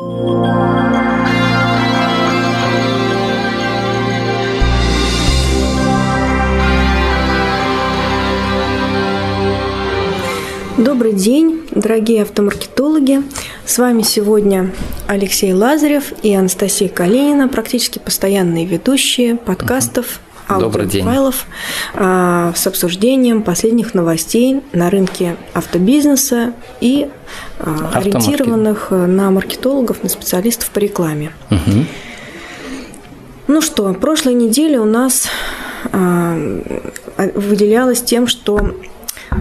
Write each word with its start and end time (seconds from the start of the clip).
Добрый 0.00 0.12
день, 11.12 11.68
дорогие 11.70 12.22
автомаркетологи. 12.22 13.22
С 13.66 13.76
вами 13.76 14.00
сегодня 14.00 14.72
Алексей 15.06 15.52
Лазарев 15.52 16.14
и 16.22 16.34
Анастасия 16.34 16.88
Калинина, 16.88 17.48
практически 17.48 17.98
постоянные 17.98 18.64
ведущие 18.64 19.36
подкастов 19.36 20.20
аудиофайлов 20.50 21.46
а, 21.94 22.52
с 22.54 22.66
обсуждением 22.66 23.42
последних 23.42 23.94
новостей 23.94 24.62
на 24.72 24.90
рынке 24.90 25.36
автобизнеса 25.54 26.52
и 26.80 27.08
а, 27.58 27.92
ориентированных 27.94 28.90
на 28.90 29.30
маркетологов, 29.30 30.02
на 30.02 30.08
специалистов 30.08 30.70
по 30.70 30.78
рекламе. 30.78 31.32
Угу. 31.50 31.84
Ну 33.48 33.60
что, 33.60 33.92
прошлой 33.94 34.34
неделе 34.34 34.78
у 34.78 34.84
нас 34.84 35.28
а, 35.92 36.36
выделялась 37.34 38.02
тем, 38.02 38.26
что 38.26 38.74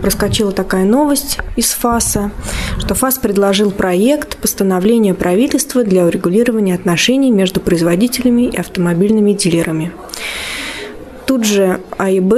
проскочила 0.02 0.52
такая 0.52 0.86
новость 0.86 1.40
из 1.56 1.72
ФАСа, 1.74 2.32
что 2.80 2.96
ФАС 2.96 3.18
предложил 3.18 3.72
проект 3.72 4.38
постановления 4.38 5.14
правительства 5.14 5.84
для 5.84 6.06
урегулирования 6.06 6.76
отношений 6.76 7.32
между 7.32 7.60
производителями 7.60 8.44
и 8.44 8.58
автомобильными 8.58 9.34
дилерами. 9.34 9.92
Тут 11.30 11.46
же 11.46 11.80
АИБ, 12.00 12.34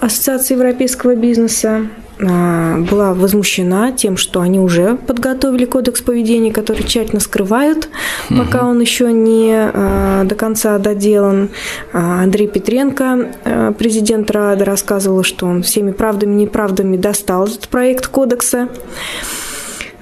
Ассоциация 0.00 0.56
европейского 0.56 1.14
бизнеса, 1.14 1.86
а, 2.20 2.78
была 2.80 3.14
возмущена 3.14 3.92
тем, 3.92 4.16
что 4.16 4.40
они 4.40 4.58
уже 4.58 4.96
подготовили 4.96 5.66
кодекс 5.66 6.02
поведения, 6.02 6.52
который 6.52 6.82
тщательно 6.82 7.20
скрывают, 7.20 7.88
пока 8.28 8.62
угу. 8.62 8.70
он 8.70 8.80
еще 8.80 9.12
не 9.12 9.52
а, 9.54 10.24
до 10.24 10.34
конца 10.34 10.78
доделан. 10.78 11.50
А, 11.92 12.24
Андрей 12.24 12.48
Петренко, 12.48 13.74
президент 13.78 14.28
РАДа, 14.32 14.64
рассказывал, 14.64 15.22
что 15.22 15.46
он 15.46 15.62
всеми 15.62 15.92
правдами 15.92 16.32
и 16.32 16.42
неправдами 16.42 16.96
достал 16.96 17.46
этот 17.46 17.68
проект 17.68 18.08
кодекса 18.08 18.68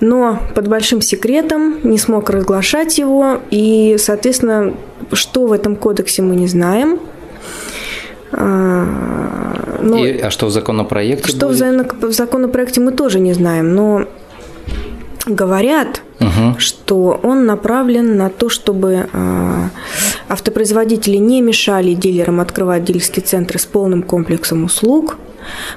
но 0.00 0.40
под 0.56 0.66
большим 0.66 1.00
секретом 1.00 1.76
не 1.84 1.96
смог 1.96 2.28
разглашать 2.28 2.98
его, 2.98 3.38
и, 3.52 3.94
соответственно, 4.00 4.74
что 5.12 5.46
в 5.46 5.52
этом 5.52 5.76
кодексе 5.76 6.22
мы 6.22 6.34
не 6.34 6.48
знаем. 6.48 6.98
Но 8.32 9.98
И, 9.98 10.18
а 10.18 10.30
что 10.30 10.46
в 10.46 10.50
законопроекте? 10.50 11.28
Что 11.28 11.48
будет? 11.48 11.92
в 12.02 12.12
законопроекте 12.12 12.80
мы 12.80 12.92
тоже 12.92 13.20
не 13.20 13.32
знаем, 13.34 13.74
но 13.74 14.06
говорят, 15.26 16.02
угу. 16.20 16.58
что 16.58 17.20
он 17.22 17.46
направлен 17.46 18.16
на 18.16 18.30
то, 18.30 18.48
чтобы 18.48 19.06
э, 19.12 19.68
автопроизводители 20.28 21.16
не 21.16 21.40
мешали 21.42 21.94
дилерам 21.94 22.40
открывать 22.40 22.84
дилерские 22.84 23.24
центры 23.24 23.58
с 23.58 23.66
полным 23.66 24.02
комплексом 24.02 24.64
услуг– 24.64 25.16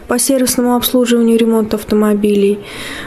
по 0.08 0.19
сервисному 0.19 0.75
обслуживанию 0.75 1.35
и 1.35 1.38
ремонту 1.38 1.77
автомобилей, 1.77 2.59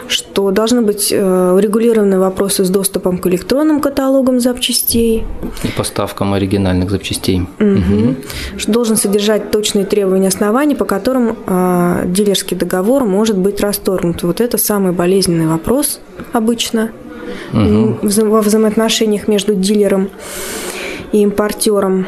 что 0.06 0.50
должны 0.50 0.82
быть 0.82 1.12
э, 1.12 1.52
урегулированы 1.52 2.18
вопросы 2.18 2.64
с 2.64 2.70
доступом 2.70 3.18
к 3.18 3.26
электронным 3.26 3.80
каталогам 3.80 4.40
запчастей. 4.40 5.24
И 5.62 5.68
поставкам 5.68 6.34
оригинальных 6.34 6.90
запчастей. 6.90 7.42
Угу. 7.58 7.68
Угу. 7.68 8.16
Что 8.56 8.72
должен 8.72 8.96
содержать 8.96 9.50
точные 9.50 9.84
требования 9.84 10.28
оснований, 10.28 10.74
по 10.74 10.84
которым 10.84 11.36
э, 11.46 12.04
дилерский 12.06 12.56
договор 12.56 13.04
может 13.04 13.36
быть 13.36 13.60
расторгнут. 13.60 14.22
Вот 14.22 14.40
это 14.40 14.58
самый 14.58 14.92
болезненный 14.92 15.46
вопрос 15.46 16.00
обычно 16.32 16.90
угу. 17.52 17.98
во 18.02 18.40
взаимоотношениях 18.40 19.28
между 19.28 19.54
дилером 19.54 20.10
и 21.12 21.22
импортером. 21.22 22.06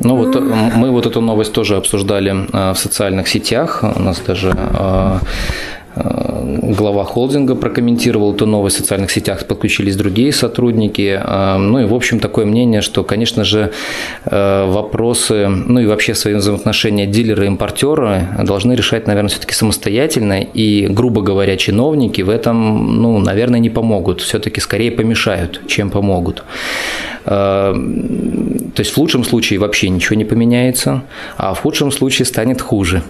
Ну 0.00 0.16
вот 0.16 0.36
э, 0.36 0.40
мы 0.40 0.90
вот 0.90 1.06
эту 1.06 1.20
новость 1.20 1.52
тоже 1.52 1.76
обсуждали 1.76 2.46
э, 2.52 2.72
в 2.72 2.78
социальных 2.78 3.28
сетях. 3.28 3.84
У 3.96 4.02
нас 4.02 4.20
даже 4.26 4.54
э, 4.56 5.18
глава 5.96 7.04
холдинга 7.04 7.56
прокомментировал 7.56 8.32
эту 8.32 8.46
новость 8.46 8.76
в 8.76 8.78
социальных 8.78 9.10
сетях, 9.10 9.44
подключились 9.46 9.96
другие 9.96 10.32
сотрудники. 10.32 11.20
Ну 11.58 11.80
и, 11.80 11.84
в 11.86 11.94
общем, 11.94 12.20
такое 12.20 12.46
мнение, 12.46 12.82
что, 12.82 13.02
конечно 13.02 13.42
же, 13.42 13.72
вопросы, 14.24 15.48
ну 15.48 15.80
и 15.80 15.86
вообще 15.86 16.14
свои 16.14 16.34
взаимоотношения 16.34 17.06
дилера 17.06 17.42
и 17.42 17.46
импортера 17.48 18.28
должны 18.44 18.74
решать, 18.74 19.08
наверное, 19.08 19.30
все-таки 19.30 19.54
самостоятельно. 19.54 20.40
И, 20.40 20.86
грубо 20.88 21.20
говоря, 21.20 21.56
чиновники 21.56 22.22
в 22.22 22.30
этом, 22.30 23.02
ну, 23.02 23.18
наверное, 23.18 23.58
не 23.58 23.70
помогут. 23.70 24.20
Все-таки 24.20 24.60
скорее 24.60 24.92
помешают, 24.92 25.62
чем 25.66 25.90
помогут. 25.90 26.44
То 28.74 28.80
есть 28.80 28.92
в 28.92 28.98
лучшем 28.98 29.24
случае 29.24 29.58
вообще 29.58 29.88
ничего 29.88 30.16
не 30.16 30.24
поменяется, 30.24 31.02
а 31.36 31.54
в 31.54 31.60
худшем 31.60 31.90
случае 31.90 32.26
станет 32.26 32.60
хуже. 32.60 33.02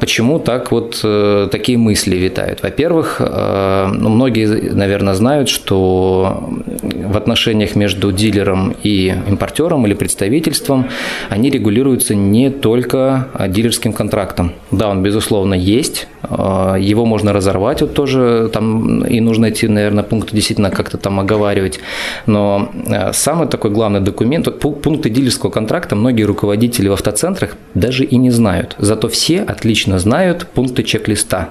Почему 0.00 0.38
так 0.38 0.72
вот 0.72 1.00
э, 1.04 1.48
такие 1.50 1.78
мысли 1.78 2.16
витают? 2.16 2.62
Во-первых, 2.62 3.16
э, 3.20 3.88
ну, 3.92 4.08
многие, 4.08 4.46
наверное, 4.72 5.14
знают, 5.14 5.48
что 5.48 6.48
в 6.66 7.16
отношениях 7.16 7.76
между 7.76 8.12
дилером 8.12 8.74
и 8.82 9.14
импортером 9.28 9.86
или 9.86 9.94
представительством 9.94 10.88
они 11.28 11.50
регулируются 11.50 12.14
не 12.14 12.50
только 12.50 13.28
дилерским 13.48 13.92
контрактом. 13.92 14.52
Да, 14.70 14.88
он, 14.88 15.02
безусловно, 15.02 15.54
есть, 15.54 16.08
э, 16.22 16.76
его 16.80 17.04
можно 17.06 17.32
разорвать, 17.32 17.80
вот 17.82 17.94
тоже 17.94 18.50
там 18.52 19.04
и 19.04 19.20
нужно 19.20 19.50
идти, 19.50 19.68
наверное, 19.68 20.04
пункты 20.04 20.34
действительно 20.34 20.70
как-то 20.70 20.98
там 20.98 21.20
оговаривать, 21.20 21.80
но 22.26 22.70
самый 23.12 23.48
такой 23.48 23.70
главный 23.70 24.00
документ, 24.00 24.45
пункты 24.52 25.10
дилерского 25.10 25.50
контракта 25.50 25.96
многие 25.96 26.24
руководители 26.24 26.88
в 26.88 26.92
автоцентрах 26.92 27.56
даже 27.74 28.04
и 28.04 28.16
не 28.16 28.30
знают. 28.30 28.76
Зато 28.78 29.08
все 29.08 29.42
отлично 29.42 29.98
знают 29.98 30.46
пункты 30.46 30.82
чек-листа, 30.82 31.50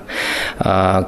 а, 0.59 1.07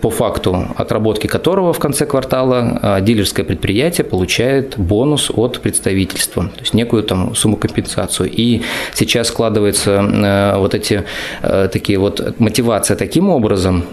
по 0.00 0.10
факту 0.10 0.68
отработки 0.76 1.26
которого 1.26 1.72
в 1.72 1.78
конце 1.78 2.06
квартала 2.06 2.78
а, 2.82 3.00
дилерское 3.00 3.44
предприятие 3.44 4.04
получает 4.04 4.78
бонус 4.78 5.30
от 5.34 5.60
представительства, 5.60 6.44
то 6.44 6.60
есть 6.60 6.74
некую 6.74 7.02
там 7.02 7.34
сумму 7.34 7.56
компенсацию. 7.56 8.30
И 8.30 8.62
сейчас 8.94 9.28
складывается 9.28 10.00
а, 10.00 10.58
вот 10.58 10.74
эти 10.74 11.04
такие 11.72 11.98
вот 11.98 12.38
мотивация 12.38 12.96
таким 12.96 13.30
образом, 13.30 13.84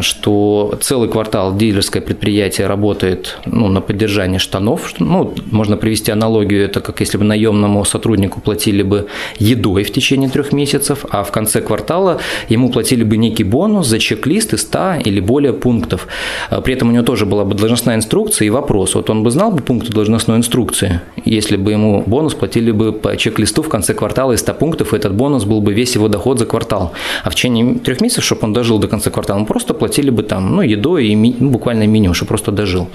что 0.00 0.78
целый 0.80 1.08
квартал 1.08 1.56
дилерское 1.56 2.02
предприятие 2.02 2.66
работает 2.66 3.38
ну, 3.46 3.68
на 3.68 3.80
поддержание 3.80 4.38
штанов, 4.38 4.94
ну, 4.98 5.34
можно 5.50 5.76
привести 5.76 6.12
аналогию, 6.12 6.43
это 6.52 6.80
как 6.80 7.00
если 7.00 7.18
бы 7.18 7.24
наемному 7.24 7.84
сотруднику 7.84 8.40
платили 8.40 8.82
бы 8.82 9.06
едой 9.38 9.84
в 9.84 9.92
течение 9.92 10.28
трех 10.28 10.52
месяцев, 10.52 11.04
а 11.10 11.22
в 11.24 11.30
конце 11.30 11.60
квартала 11.60 12.20
ему 12.48 12.70
платили 12.70 13.04
бы 13.04 13.16
некий 13.16 13.44
бонус 13.44 13.86
за 13.86 13.98
чек-лист 13.98 14.54
из 14.54 14.62
100 14.62 15.02
или 15.04 15.20
более 15.20 15.52
пунктов. 15.52 16.06
А 16.50 16.60
при 16.60 16.74
этом 16.74 16.88
у 16.88 16.92
него 16.92 17.04
тоже 17.04 17.26
была 17.26 17.44
бы 17.44 17.54
должностная 17.54 17.96
инструкция 17.96 18.46
и 18.46 18.50
вопрос, 18.50 18.94
вот 18.94 19.10
он 19.10 19.22
бы 19.22 19.30
знал 19.30 19.50
бы 19.50 19.62
пункты 19.62 19.92
должностной 19.92 20.36
инструкции, 20.36 21.00
если 21.24 21.56
бы 21.56 21.72
ему 21.72 22.02
бонус 22.06 22.34
платили 22.34 22.70
бы 22.72 22.92
по 22.92 23.16
чек-листу 23.16 23.62
в 23.62 23.68
конце 23.68 23.94
квартала 23.94 24.32
из 24.32 24.40
100 24.40 24.54
пунктов, 24.54 24.92
и 24.92 24.96
этот 24.96 25.14
бонус 25.14 25.44
был 25.44 25.60
бы 25.60 25.72
весь 25.72 25.94
его 25.94 26.08
доход 26.08 26.38
за 26.38 26.46
квартал. 26.46 26.92
А 27.22 27.30
в 27.30 27.34
течение 27.34 27.74
трех 27.78 28.00
месяцев, 28.00 28.24
чтобы 28.24 28.42
он 28.44 28.52
дожил 28.52 28.78
до 28.78 28.88
конца 28.88 29.10
квартала, 29.10 29.38
ему 29.38 29.46
просто 29.46 29.74
платили 29.74 30.10
бы 30.10 30.22
там, 30.22 30.56
ну, 30.56 30.62
едой 30.62 31.06
и 31.06 31.14
ми, 31.14 31.34
ну, 31.38 31.50
буквально 31.50 31.86
минимум, 31.86 32.14
чтобы 32.14 32.28
просто 32.28 32.52
дожил. 32.52 32.88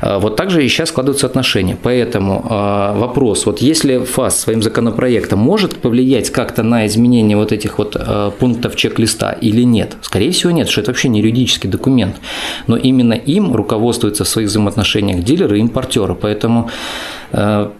А 0.00 0.18
вот 0.18 0.36
так 0.36 0.50
же 0.50 0.64
и 0.64 0.68
сейчас 0.68 0.88
складываются 0.88 1.26
отношения. 1.26 1.76
Поэтому 1.82 2.44
э, 2.48 2.85
вопрос, 2.92 3.46
вот 3.46 3.60
если 3.60 3.98
ФАС 3.98 4.40
своим 4.40 4.62
законопроектом 4.62 5.38
может 5.38 5.76
повлиять 5.76 6.30
как-то 6.30 6.62
на 6.62 6.86
изменение 6.86 7.36
вот 7.36 7.52
этих 7.52 7.78
вот 7.78 7.96
э, 7.98 8.30
пунктов 8.38 8.76
чек-листа 8.76 9.32
или 9.32 9.62
нет? 9.62 9.96
Скорее 10.02 10.30
всего 10.30 10.52
нет, 10.52 10.68
что 10.68 10.80
это 10.80 10.90
вообще 10.90 11.08
не 11.08 11.20
юридический 11.20 11.68
документ. 11.70 12.16
Но 12.66 12.76
именно 12.76 13.14
им 13.14 13.54
руководствуются 13.54 14.24
в 14.24 14.28
своих 14.28 14.48
взаимоотношениях 14.48 15.22
дилеры 15.22 15.58
и 15.58 15.60
импортеры. 15.60 16.14
Поэтому 16.14 16.70
э, 17.32 17.70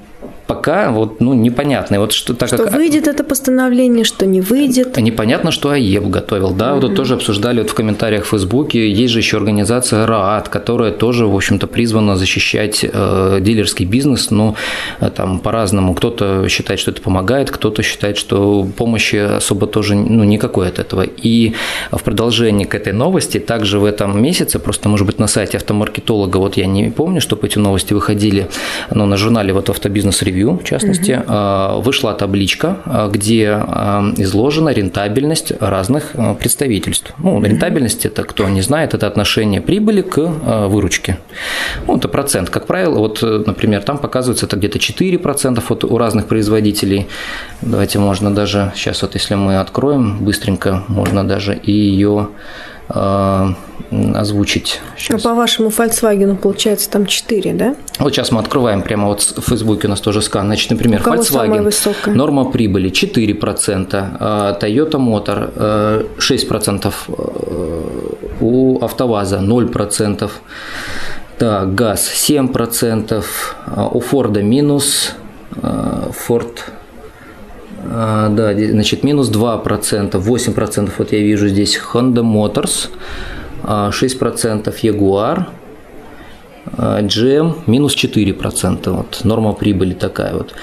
пока 0.47 0.91
вот, 0.91 1.21
ну, 1.21 1.35
непонятно. 1.35 2.01
Вот 2.01 2.13
что, 2.13 2.35
так 2.35 2.49
что 2.49 2.65
как... 2.65 2.75
выйдет 2.75 3.09
это 3.09 3.25
постановление, 3.25 4.05
что 4.05 4.27
не 4.27 4.41
выйдет. 4.41 4.97
Непонятно, 4.97 5.51
что 5.51 5.71
АЕБ 5.71 6.05
готовил, 6.05 6.53
да, 6.53 6.71
mm-hmm. 6.71 6.81
вот 6.81 6.95
тоже 6.95 7.15
обсуждали 7.15 7.61
вот 7.61 7.71
в 7.71 7.75
комментариях 7.75 8.25
в 8.25 8.29
Фейсбуке, 8.29 8.91
есть 8.91 9.13
же 9.13 9.19
еще 9.19 9.37
организация 9.37 10.07
РААТ, 10.07 10.49
которая 10.49 10.93
тоже, 10.93 11.27
в 11.27 11.35
общем-то, 11.35 11.67
призвана 11.67 12.17
защищать 12.17 12.85
э, 12.85 13.39
дилерский 13.41 13.87
бизнес, 13.87 14.31
но 14.31 14.55
э, 15.01 15.11
там 15.11 15.41
по-разному. 15.41 15.95
Кто-то 15.95 16.49
считает, 16.49 16.81
что 16.81 16.91
это 16.91 17.03
помогает, 17.03 17.51
кто-то 17.51 17.83
считает, 17.83 18.17
что 18.17 18.67
помощи 18.77 19.17
особо 19.17 19.67
тоже, 19.67 19.95
ну, 19.95 20.25
никакой 20.25 20.69
от 20.69 20.79
этого. 20.79 21.03
И 21.03 21.55
в 21.91 22.03
продолжение 22.03 22.67
к 22.67 22.75
этой 22.75 22.93
новости, 22.93 23.39
также 23.39 23.79
в 23.79 23.85
этом 23.85 24.23
месяце, 24.23 24.59
просто, 24.59 24.89
может 24.89 25.07
быть, 25.07 25.19
на 25.19 25.27
сайте 25.27 25.57
автомаркетолога, 25.57 26.37
вот 26.39 26.57
я 26.57 26.67
не 26.67 26.91
помню, 26.91 27.21
чтобы 27.21 27.47
эти 27.47 27.59
новости 27.59 27.95
выходили, 27.95 28.49
но 28.95 29.07
на 29.07 29.17
журнале 29.17 29.53
вот 29.53 29.71
автобизнес 29.71 30.23
ревью 30.23 30.36
интервью, 30.37 30.59
в 30.59 30.65
частности, 30.65 31.13
угу. 31.13 31.83
вышла 31.83 32.15
табличка, 32.15 32.77
где 33.13 33.63
изложена 34.17 34.71
рентабельность 34.71 35.53
разных 35.61 36.13
представительств. 36.39 37.13
Ну, 37.19 37.43
рентабельность– 37.43 38.07
это, 38.07 38.23
кто 38.23 38.49
не 38.49 38.63
знает, 38.63 38.95
это 38.95 39.07
отношение 39.07 39.61
прибыли 39.61 40.03
к 40.03 40.19
выручке. 40.69 41.17
Ну, 41.87 41.97
это 41.97 42.09
процент. 42.09 42.51
Как 42.51 42.67
правило, 42.67 42.99
вот, 42.99 43.23
например, 43.23 43.83
там 43.83 43.99
показывается 43.99 44.47
это 44.47 44.57
где-то 44.57 44.79
4% 44.79 45.63
вот 45.69 45.85
у 45.85 45.99
разных 45.99 46.27
производителей. 46.27 47.07
Давайте 47.63 47.99
можно 47.99 48.35
даже, 48.35 48.73
сейчас 48.75 49.03
вот 49.03 49.15
если 49.15 49.37
мы 49.37 49.59
откроем 49.61 50.19
быстренько, 50.25 50.83
можно 50.89 51.25
даже 51.25 51.55
и 51.55 51.73
ее 51.73 52.29
э, 52.29 52.76
озвучить. 52.89 54.81
Сейчас. 54.97 55.25
А 55.25 55.29
по 55.29 55.35
вашему 55.35 55.69
Volkswagen 55.69 56.37
получается 56.37 56.91
там 56.91 57.07
4, 57.07 57.53
да? 57.55 57.77
Вот 57.99 58.15
сейчас 58.15 58.33
мы 58.33 58.41
открываем 58.41 58.83
прямо 58.83 59.07
вот 59.09 59.23
в 59.23 59.41
Фейсбуке 59.41 59.87
у 59.87 59.91
нас 59.91 60.01
тоже 60.01 60.23
скан. 60.23 60.47
Значит, 60.47 60.71
например, 60.71 61.03
Volkswagen 61.03 62.15
норма 62.15 62.45
прибыли 62.51 62.91
4%, 62.91 64.17
а 64.21 64.59
Toyota 64.61 64.99
Motor 64.99 66.07
6%, 66.19 66.93
э, 67.09 67.13
у 68.41 68.79
АвтоВАЗа 68.83 69.39
0%, 69.39 70.31
так, 71.39 71.75
газ 71.75 72.11
7%, 72.29 73.25
а 73.67 73.89
у 73.89 74.01
Форда 74.01 74.43
минус, 74.43 75.15
Ford 75.63 76.59
а, 77.91 78.29
да, 78.29 78.53
значит, 78.53 79.05
минус 79.05 79.31
2%, 79.31 80.11
8% 80.13 80.93
вот 80.99 81.13
я 81.13 81.21
вижу 81.21 81.49
здесь 81.49 81.81
Honda 81.93 82.23
Motors, 82.23 82.89
6% 83.63 84.75
Jaguar, 84.83 85.47
GM 86.77 87.55
минус 87.67 87.95
4%. 87.97 88.91
Вот, 88.91 89.21
норма 89.25 89.53
прибыли 89.53 89.95
такая 89.95 90.35
вот. 90.35 90.55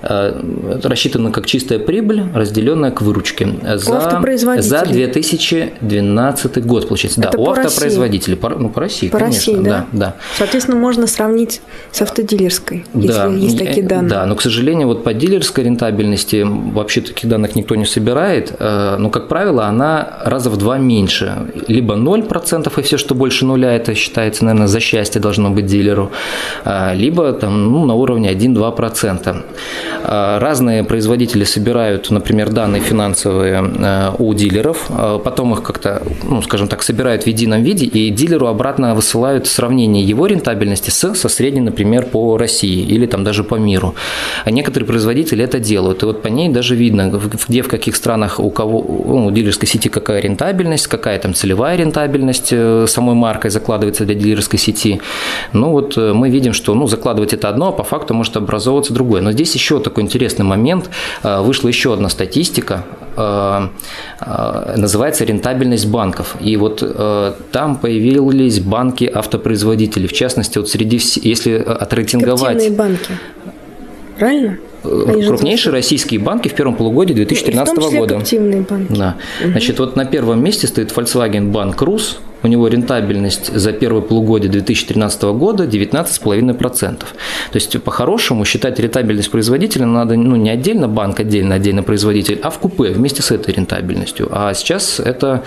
Это 0.00 0.88
рассчитано 0.88 1.32
как 1.32 1.46
чистая 1.46 1.78
прибыль, 1.78 2.22
разделенная 2.34 2.90
к 2.90 3.02
выручке. 3.02 3.48
За, 3.76 4.20
за 4.58 4.84
2012 4.84 6.66
год, 6.66 6.88
получается. 6.88 7.20
Это 7.20 7.32
да, 7.32 7.38
у 7.38 7.50
автопроизводителей. 7.50 8.36
По, 8.36 8.50
ну, 8.50 8.68
по 8.70 8.80
России, 8.80 9.08
по 9.08 9.18
конечно. 9.18 9.52
России, 9.52 9.64
да? 9.64 9.86
Да, 9.92 9.98
да. 9.98 10.14
Соответственно, 10.36 10.78
можно 10.78 11.06
сравнить 11.06 11.60
с 11.90 12.02
автодилерской, 12.02 12.84
да, 12.94 13.26
если 13.26 13.44
есть 13.44 13.58
такие 13.58 13.86
данные. 13.86 14.10
Да, 14.10 14.26
но, 14.26 14.36
к 14.36 14.42
сожалению, 14.42 14.86
вот 14.88 15.04
по 15.04 15.12
дилерской 15.12 15.64
рентабельности 15.64 16.44
вообще 16.46 17.00
таких 17.00 17.28
данных 17.28 17.56
никто 17.56 17.74
не 17.74 17.84
собирает. 17.84 18.54
Э, 18.58 18.96
но, 18.98 19.10
как 19.10 19.28
правило, 19.28 19.66
она 19.66 20.18
раза 20.24 20.50
в 20.50 20.56
два 20.56 20.78
меньше. 20.78 21.50
Либо 21.66 21.94
0%, 21.94 22.72
и 22.78 22.82
все, 22.82 22.98
что 22.98 23.14
больше 23.14 23.44
нуля, 23.44 23.74
это 23.74 23.94
считается, 23.94 24.44
наверное, 24.44 24.68
за 24.68 24.80
счастье 24.80 25.20
должно 25.20 25.47
быть 25.50 25.66
дилеру. 25.66 26.10
Э, 26.64 26.94
либо 26.94 27.32
там, 27.32 27.72
ну, 27.72 27.84
на 27.86 27.94
уровне 27.94 28.30
1-2%. 28.30 29.44
Э, 30.04 30.38
разные 30.38 30.84
производители 30.84 31.44
собирают, 31.44 32.10
например, 32.10 32.50
данные 32.50 32.82
финансовые 32.82 33.62
э, 33.78 34.10
у 34.18 34.34
дилеров, 34.34 34.86
э, 34.90 35.18
потом 35.24 35.52
их 35.52 35.62
как-то, 35.62 36.02
ну, 36.22 36.42
скажем 36.42 36.68
так, 36.68 36.82
собирают 36.82 37.24
в 37.24 37.26
едином 37.26 37.62
виде, 37.62 37.86
и 37.86 38.10
дилеру 38.10 38.46
обратно 38.46 38.94
высылают 38.94 39.46
сравнение 39.46 40.02
его 40.02 40.26
рентабельности 40.26 40.90
с, 40.90 41.14
со 41.14 41.28
средней, 41.28 41.60
например, 41.60 42.06
по 42.06 42.38
России 42.38 42.82
или 42.94 43.06
там 43.06 43.24
даже 43.24 43.44
по 43.44 43.56
миру. 43.56 43.94
А 44.44 44.50
некоторые 44.50 44.86
производители 44.86 45.44
это 45.44 45.58
делают, 45.58 46.02
и 46.02 46.06
вот 46.06 46.22
по 46.22 46.28
ней 46.28 46.48
даже 46.48 46.74
видно, 46.74 47.12
где 47.48 47.62
в 47.62 47.68
каких 47.68 47.96
странах 47.96 48.40
у 48.40 48.50
кого, 48.50 48.84
ну, 49.06 49.26
у 49.26 49.30
дилерской 49.30 49.68
сети 49.68 49.88
какая 49.88 50.20
рентабельность, 50.20 50.86
какая 50.86 51.18
там 51.18 51.34
целевая 51.34 51.76
рентабельность 51.76 52.54
самой 52.90 53.14
маркой 53.14 53.50
закладывается 53.50 54.04
для 54.04 54.14
дилерской 54.14 54.58
сети. 54.58 55.00
Ну 55.52 55.70
вот 55.70 55.96
мы 55.96 56.30
видим, 56.30 56.52
что 56.52 56.74
ну, 56.74 56.86
закладывать 56.86 57.32
это 57.32 57.48
одно, 57.48 57.68
а 57.68 57.72
по 57.72 57.84
факту 57.84 58.14
может 58.14 58.36
образовываться 58.36 58.92
другое. 58.92 59.22
Но 59.22 59.32
здесь 59.32 59.54
еще 59.54 59.80
такой 59.80 60.02
интересный 60.02 60.44
момент. 60.44 60.90
Э, 61.22 61.40
вышла 61.40 61.68
еще 61.68 61.92
одна 61.92 62.08
статистика, 62.08 62.84
э, 63.16 63.68
э, 64.20 64.74
называется 64.76 65.24
рентабельность 65.24 65.86
банков. 65.86 66.36
И 66.40 66.56
вот 66.56 66.82
там 67.52 67.76
появились 67.76 68.60
банки 68.60 69.10
автопроизводителей. 69.12 70.06
В 70.08 70.12
частности, 70.12 70.58
вот 70.58 70.68
среди, 70.68 71.00
если 71.22 71.54
отрейтинговать... 71.54 72.54
Коптильные 72.54 72.76
банки. 72.76 73.12
Правильно? 74.18 74.58
крупнейшие 74.82 75.72
российские 75.72 76.20
банки 76.20 76.48
в 76.48 76.54
первом 76.54 76.76
полугодии 76.76 77.12
2013 77.12 77.76
года. 77.76 78.14
банки. 78.14 78.94
Да. 78.94 79.16
Угу. 79.42 79.50
Значит, 79.50 79.78
вот 79.80 79.96
на 79.96 80.04
первом 80.04 80.42
месте 80.42 80.66
стоит 80.66 80.92
Volkswagen 80.92 81.50
Банк 81.50 81.82
Рус, 81.82 82.20
у 82.42 82.46
него 82.48 82.68
рентабельность 82.68 83.54
за 83.54 83.72
первое 83.72 84.02
полугодие 84.02 84.50
2013 84.50 85.22
года 85.22 85.64
19,5%. 85.64 86.98
То 86.98 87.06
есть, 87.54 87.82
по-хорошему, 87.82 88.44
считать 88.44 88.78
рентабельность 88.78 89.30
производителя 89.30 89.86
надо 89.86 90.16
ну, 90.16 90.36
не 90.36 90.50
отдельно 90.50 90.88
банк, 90.88 91.20
отдельно, 91.20 91.54
отдельно 91.56 91.82
производитель, 91.82 92.38
а 92.42 92.50
в 92.50 92.58
купе 92.58 92.92
вместе 92.92 93.22
с 93.22 93.30
этой 93.30 93.54
рентабельностью. 93.54 94.28
А 94.30 94.54
сейчас 94.54 95.00
это 95.00 95.42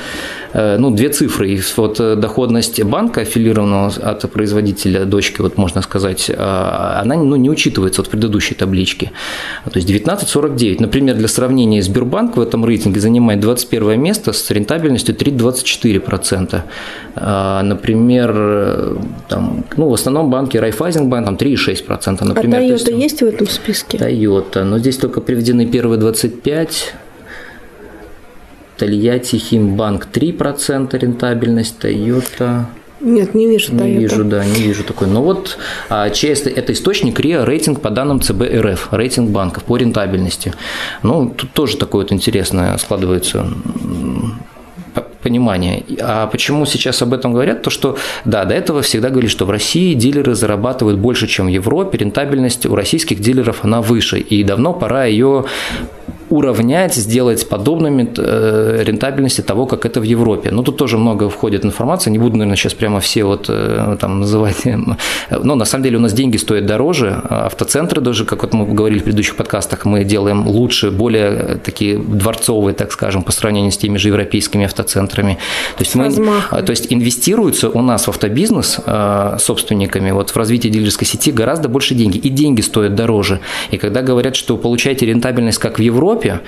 э, 0.53 0.77
ну, 0.77 0.91
две 0.91 1.09
цифры. 1.09 1.49
И 1.51 1.61
вот 1.77 1.99
э, 1.99 2.15
доходность 2.15 2.83
банка, 2.83 3.21
аффилированного 3.21 3.93
от 4.01 4.31
производителя 4.31 5.05
дочки, 5.05 5.41
вот 5.41 5.57
можно 5.57 5.81
сказать, 5.81 6.29
э, 6.29 6.35
она 6.35 7.15
ну, 7.15 7.35
не 7.35 7.49
учитывается 7.49 8.01
вот 8.01 8.07
в 8.07 8.11
предыдущей 8.11 8.55
табличке. 8.55 9.11
То 9.65 9.79
есть 9.79 9.89
19,49. 9.89 10.77
Например, 10.81 11.15
для 11.15 11.27
сравнения, 11.27 11.81
Сбербанк 11.81 12.37
в 12.37 12.41
этом 12.41 12.65
рейтинге 12.65 12.99
занимает 12.99 13.39
21 13.39 14.01
место 14.01 14.33
с 14.33 14.51
рентабельностью 14.51 15.15
3,24%. 15.15 16.61
А, 17.15 17.61
например, 17.63 18.97
там, 19.27 19.63
ну, 19.77 19.89
в 19.89 19.93
основном 19.93 20.29
банки 20.29 20.57
Райфайзенбанк 20.57 21.25
там 21.25 21.35
3,6%. 21.35 22.23
Например, 22.23 22.59
а 22.59 22.63
Toyota 22.63 22.71
есть, 22.71 22.87
есть 22.87 23.21
в 23.21 23.25
этом 23.25 23.47
списке? 23.47 23.97
Toyota, 23.97 24.63
но 24.63 24.79
здесь 24.79 24.97
только 24.97 25.21
приведены 25.21 25.65
первые 25.65 25.99
25, 25.99 26.93
Тольятти 28.77 29.35
Химбанк 29.35 30.07
3% 30.11 30.97
рентабельность, 30.97 31.75
Toyota 31.81 32.65
нет, 33.01 33.33
не 33.33 33.47
вижу. 33.47 33.73
Не 33.73 33.97
вижу, 33.97 34.23
да, 34.23 34.45
не 34.45 34.61
вижу 34.61 34.83
такой. 34.83 35.07
Но 35.07 35.23
вот 35.23 35.57
а, 35.89 36.09
чей 36.11 36.33
это 36.33 36.71
источник 36.71 37.19
РИА 37.19 37.45
рейтинг 37.45 37.81
по 37.81 37.89
данным 37.89 38.21
ЦБ 38.21 38.43
РФ, 38.53 38.89
рейтинг 38.91 39.31
банков 39.31 39.63
по 39.63 39.77
рентабельности. 39.77 40.53
Ну, 41.01 41.33
тут 41.35 41.51
тоже 41.51 41.77
такое 41.77 42.03
вот 42.03 42.11
интересное 42.11 42.77
складывается 42.77 43.47
понимание. 45.21 45.83
А 45.99 46.27
почему 46.27 46.65
сейчас 46.65 47.01
об 47.01 47.13
этом 47.13 47.33
говорят? 47.33 47.61
То, 47.61 47.69
что, 47.69 47.97
да, 48.25 48.45
до 48.45 48.53
этого 48.53 48.81
всегда 48.81 49.09
говорили, 49.09 49.29
что 49.29 49.45
в 49.45 49.49
России 49.49 49.93
дилеры 49.93 50.35
зарабатывают 50.35 50.99
больше, 50.99 51.27
чем 51.27 51.45
в 51.45 51.49
Европе, 51.49 51.97
рентабельность 51.97 52.65
у 52.65 52.75
российских 52.75 53.19
дилеров, 53.19 53.63
она 53.63 53.81
выше, 53.81 54.19
и 54.19 54.43
давно 54.43 54.73
пора 54.73 55.05
ее 55.05 55.45
уравнять, 56.31 56.95
сделать 56.95 57.47
подобными 57.49 58.09
э, 58.17 58.83
рентабельности 58.83 59.41
того, 59.41 59.65
как 59.65 59.85
это 59.85 59.99
в 59.99 60.03
Европе. 60.03 60.49
Но 60.51 60.63
тут 60.63 60.77
тоже 60.77 60.97
много 60.97 61.29
входит 61.29 61.65
информации, 61.65 62.09
не 62.09 62.19
буду, 62.19 62.37
наверное, 62.37 62.55
сейчас 62.55 62.73
прямо 62.73 62.99
все 62.99 63.25
вот 63.25 63.45
э, 63.49 63.97
там 63.99 64.21
называть. 64.21 64.63
Но 65.29 65.55
на 65.55 65.65
самом 65.65 65.83
деле 65.83 65.97
у 65.97 65.99
нас 65.99 66.13
деньги 66.13 66.37
стоят 66.37 66.65
дороже, 66.65 67.21
автоцентры 67.29 68.01
даже, 68.01 68.25
как 68.25 68.43
вот 68.43 68.53
мы 68.53 68.65
говорили 68.65 68.99
в 68.99 69.03
предыдущих 69.03 69.35
подкастах, 69.35 69.85
мы 69.85 70.03
делаем 70.05 70.47
лучше, 70.47 70.89
более 70.89 71.27
э, 71.27 71.57
такие 71.63 71.97
дворцовые, 71.97 72.73
так 72.73 72.91
скажем, 72.91 73.23
по 73.23 73.31
сравнению 73.31 73.71
с 73.71 73.77
теми 73.77 73.97
же 73.97 74.07
европейскими 74.07 74.65
автоцентрами. 74.65 75.37
То 75.77 75.83
есть, 75.83 75.95
мы, 75.95 76.11
то 76.11 76.69
есть 76.69 76.87
инвестируется 76.89 77.69
у 77.69 77.81
нас 77.81 78.07
в 78.07 78.09
автобизнес 78.09 78.79
собственниками 79.39 80.11
вот 80.11 80.29
в 80.29 80.37
развитие 80.37 80.71
дилерской 80.71 81.07
сети 81.07 81.31
гораздо 81.31 81.67
больше 81.69 81.95
деньги, 81.95 82.17
и 82.17 82.29
деньги 82.29 82.61
стоят 82.61 82.95
дороже. 82.95 83.39
И 83.71 83.77
когда 83.77 84.01
говорят, 84.01 84.35
что 84.35 84.57
получаете 84.57 85.05
рентабельность 85.05 85.57
как 85.57 85.79
в 85.79 85.81
Европе, 85.81 86.20
Европе, 86.25 86.41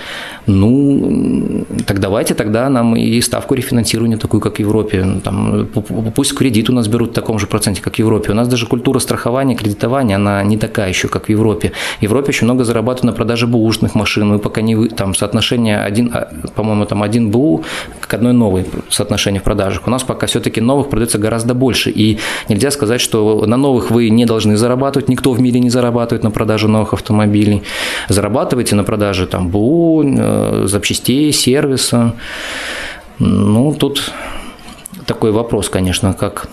ну, 0.45 1.65
так 1.85 1.99
давайте 1.99 2.33
тогда 2.33 2.69
нам 2.69 2.95
и 2.95 3.21
ставку 3.21 3.55
рефинансирования 3.55 4.17
такую, 4.17 4.41
как 4.41 4.57
в 4.57 4.59
Европе. 4.59 5.05
Там, 5.23 5.67
пусть 6.15 6.35
кредит 6.35 6.69
у 6.69 6.73
нас 6.73 6.87
берут 6.87 7.11
в 7.11 7.13
таком 7.13 7.39
же 7.39 7.47
проценте, 7.47 7.81
как 7.81 7.95
в 7.95 7.99
Европе. 7.99 8.31
У 8.31 8.35
нас 8.35 8.47
даже 8.47 8.65
культура 8.65 8.99
страхования, 8.99 9.55
кредитования, 9.55 10.15
она 10.15 10.43
не 10.43 10.57
такая 10.57 10.89
еще, 10.89 11.07
как 11.07 11.27
в 11.27 11.29
Европе. 11.29 11.71
В 11.99 12.03
Европе 12.03 12.29
очень 12.29 12.45
много 12.45 12.63
зарабатывают 12.63 13.03
на 13.03 13.13
продаже 13.13 13.47
бэушных 13.47 13.95
машин, 13.95 14.27
мы 14.27 14.39
пока 14.39 14.61
не 14.61 14.87
там 14.87 15.15
соотношение 15.15 15.79
один, 15.79 16.11
а, 16.13 16.27
по-моему, 16.55 16.85
там 16.85 17.03
один 17.03 17.31
БУ 17.31 17.63
к 17.99 18.13
одной 18.13 18.33
новой 18.33 18.65
соотношение 18.89 19.39
в 19.39 19.43
продажах. 19.43 19.87
У 19.87 19.89
нас 19.89 20.03
пока 20.03 20.27
все-таки 20.27 20.61
новых 20.61 20.89
продается 20.89 21.17
гораздо 21.17 21.53
больше, 21.53 21.89
и 21.89 22.19
нельзя 22.49 22.71
сказать, 22.71 23.01
что 23.01 23.45
на 23.45 23.57
новых 23.57 23.91
вы 23.91 24.09
не 24.09 24.25
должны 24.25 24.57
зарабатывать, 24.57 25.09
никто 25.09 25.31
в 25.31 25.41
мире 25.41 25.59
не 25.59 25.69
зарабатывает 25.69 26.23
на 26.23 26.31
продаже 26.31 26.67
новых 26.67 26.93
автомобилей. 26.93 27.63
Зарабатывайте 28.09 28.75
на 28.75 28.83
продаже 28.83 29.25
там 29.27 29.49
БУ, 29.49 29.62
ТУ, 29.63 30.03
э, 30.03 30.67
запчастей, 30.67 31.31
сервиса. 31.31 32.13
Ну, 33.19 33.73
тут 33.73 34.11
такой 35.05 35.31
вопрос, 35.31 35.69
конечно, 35.69 36.13
как 36.13 36.49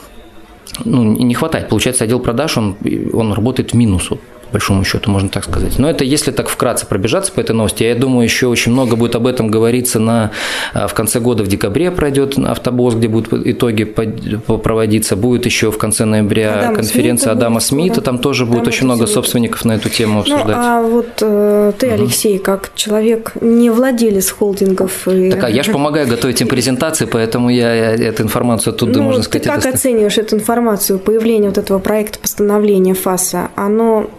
ну, 0.85 1.03
не 1.03 1.35
хватает. 1.35 1.69
Получается, 1.69 2.05
отдел 2.05 2.21
продаж, 2.21 2.59
он, 2.59 2.77
он 3.13 3.33
работает 3.33 3.73
в 3.73 3.77
минус. 3.77 4.11
Большому 4.53 4.85
счету, 4.85 5.11
можно 5.11 5.29
так 5.29 5.45
сказать. 5.45 5.79
Но 5.79 5.89
это 5.89 6.05
если 6.05 6.33
так 6.33 6.49
вкратце 6.49 6.87
пробежаться 6.87 7.33
по 7.33 7.41
этой 7.41 7.53
новости, 7.53 7.85
я 7.85 7.95
думаю, 7.95 8.25
еще 8.25 8.47
очень 8.47 8.73
много 8.73 8.97
будет 8.97 9.15
об 9.15 9.27
этом 9.27 9.51
говориться 9.51 10.01
на, 10.01 10.33
а, 10.75 10.89
в 10.89 10.95
конце 10.95 11.21
года, 11.21 11.45
в 11.45 11.49
декабре 11.49 11.91
пройдет 11.91 12.39
автобус, 12.39 12.95
где 12.95 13.09
будут 13.09 13.33
итоги 13.47 13.85
проводиться, 13.85 15.17
будет 15.17 15.47
еще 15.47 15.71
в 15.71 15.79
конце 15.79 16.05
ноября 16.05 16.59
Адам 16.59 16.77
конференция 16.77 17.33
Смита 17.33 17.33
Адама 17.33 17.61
Смита, 17.61 18.01
там 18.01 18.19
тоже 18.19 18.47
будет 18.47 18.67
очень 18.67 18.85
много 18.85 19.07
Смита. 19.07 19.13
собственников 19.13 19.65
на 19.65 19.73
эту 19.73 19.89
тему 19.89 20.15
ну, 20.15 20.21
обсуждать. 20.21 20.47
Ну, 20.47 20.55
а 20.57 20.83
вот 20.83 21.09
э, 21.21 21.73
ты, 21.79 21.91
Алексей, 21.91 22.37
угу. 22.37 22.45
как 22.45 22.71
человек, 22.75 23.33
не 23.41 23.71
владелец 23.71 24.31
холдингов. 24.31 25.07
И... 25.09 25.31
Так, 25.31 25.45
а 25.45 25.51
я 25.51 25.63
же 25.63 25.73
помогаю 25.73 26.09
готовить 26.09 26.41
им 26.41 26.49
презентации, 26.49 27.07
поэтому 27.07 27.51
я, 27.51 27.75
я 27.75 28.09
эту 28.09 28.23
информацию 28.23 28.75
оттуда, 28.75 28.99
ну, 28.99 29.05
можно 29.05 29.23
сказать... 29.23 29.45
Ты 29.45 29.49
как 29.51 29.59
это... 29.59 29.69
оцениваешь 29.71 30.19
эту 30.19 30.37
информацию, 30.37 30.99
появление 30.99 31.51
вот 31.51 31.59
этого 31.59 31.79
проекта 31.79 32.19
постановления 32.19 32.95
ФАСа? 32.95 33.49
Оно 33.57 34.11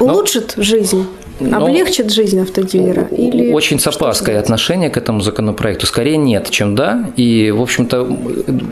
улучшит 0.00 0.54
Но... 0.56 0.62
жизнь? 0.62 1.06
Но 1.50 1.66
Облегчит 1.66 2.10
жизнь 2.10 2.40
автодилера? 2.40 3.04
Или 3.10 3.52
очень 3.52 3.78
с 3.78 3.86
опаской 3.86 4.38
отношение 4.38 4.90
к 4.90 4.96
этому 4.96 5.20
законопроекту. 5.20 5.86
Скорее 5.86 6.16
нет, 6.16 6.50
чем 6.50 6.74
да. 6.74 7.10
И, 7.16 7.50
в 7.50 7.60
общем-то, 7.60 8.06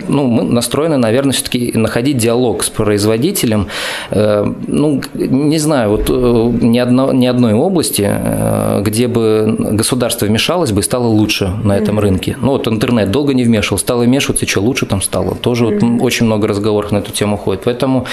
ну, 0.09 0.27
мы 0.27 0.43
настроены, 0.45 0.97
наверное, 0.97 1.33
все-таки 1.33 1.73
находить 1.75 2.17
диалог 2.17 2.63
с 2.65 2.69
производителем. 2.69 3.69
Э, 4.11 4.45
ну, 4.67 5.03
не 5.15 5.59
знаю, 5.59 5.91
вот 5.91 6.09
э, 6.09 6.65
ни, 6.65 6.79
одно, 6.79 7.13
ни 7.13 7.27
одной 7.27 7.55
области, 7.55 8.09
э, 8.09 8.83
где 8.83 9.09
бы 9.09 9.57
государство 9.59 10.27
вмешалось 10.27 10.73
бы 10.73 10.81
и 10.81 10.85
стало 10.85 11.07
лучше 11.07 11.53
на 11.65 11.77
этом 11.77 11.99
mm-hmm. 11.99 12.03
рынке. 12.03 12.37
Ну, 12.41 12.53
вот 12.53 12.69
интернет 12.69 13.11
долго 13.11 13.35
не 13.35 13.45
вмешивал, 13.45 13.79
стало 13.79 14.03
вмешиваться, 14.03 14.45
и 14.45 14.49
что 14.49 14.61
лучше 14.61 14.87
там 14.87 15.03
стало. 15.03 15.35
Тоже 15.35 15.67
mm-hmm. 15.67 15.99
вот 15.99 16.03
очень 16.03 16.27
много 16.27 16.49
разговоров 16.49 16.93
на 16.93 16.99
эту 16.99 17.13
тему 17.13 17.37
ходит. 17.37 17.63
Поэтому, 17.65 18.07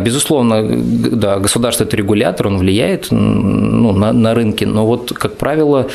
безусловно, 0.00 0.62
да, 0.64 1.38
государство– 1.38 1.84
это 1.84 1.96
регулятор, 1.96 2.48
он 2.48 2.58
влияет 2.58 3.08
ну, 3.84 3.92
на, 3.92 4.12
на 4.12 4.34
рынке, 4.34 4.66
но 4.66 4.86
вот, 4.86 5.12
как 5.12 5.36
правило, 5.36 5.88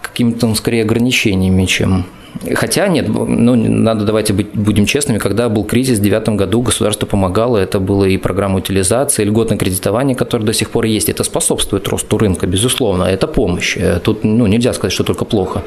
какими-то, 0.00 0.54
скорее, 0.54 0.82
ограничениями, 0.82 1.66
чем 1.66 2.06
Хотя 2.54 2.88
нет, 2.88 3.08
ну, 3.08 3.54
надо 3.56 4.04
давайте 4.04 4.32
быть, 4.32 4.48
будем 4.54 4.86
честными, 4.86 5.18
когда 5.18 5.48
был 5.48 5.64
кризис 5.64 5.98
в 5.98 6.02
2009 6.02 6.38
году, 6.38 6.62
государство 6.62 7.06
помогало, 7.06 7.58
это 7.58 7.80
было 7.80 8.04
и 8.04 8.16
программа 8.16 8.58
утилизации, 8.58 9.22
и 9.22 9.26
льготное 9.26 9.58
кредитование, 9.58 10.16
которое 10.16 10.44
до 10.44 10.52
сих 10.52 10.70
пор 10.70 10.84
есть, 10.84 11.08
это 11.08 11.24
способствует 11.24 11.88
росту 11.88 12.18
рынка, 12.18 12.46
безусловно, 12.46 13.04
это 13.04 13.26
помощь. 13.26 13.76
Тут 14.02 14.24
ну, 14.24 14.46
нельзя 14.46 14.72
сказать, 14.72 14.92
что 14.92 15.04
только 15.04 15.24
плохо. 15.24 15.62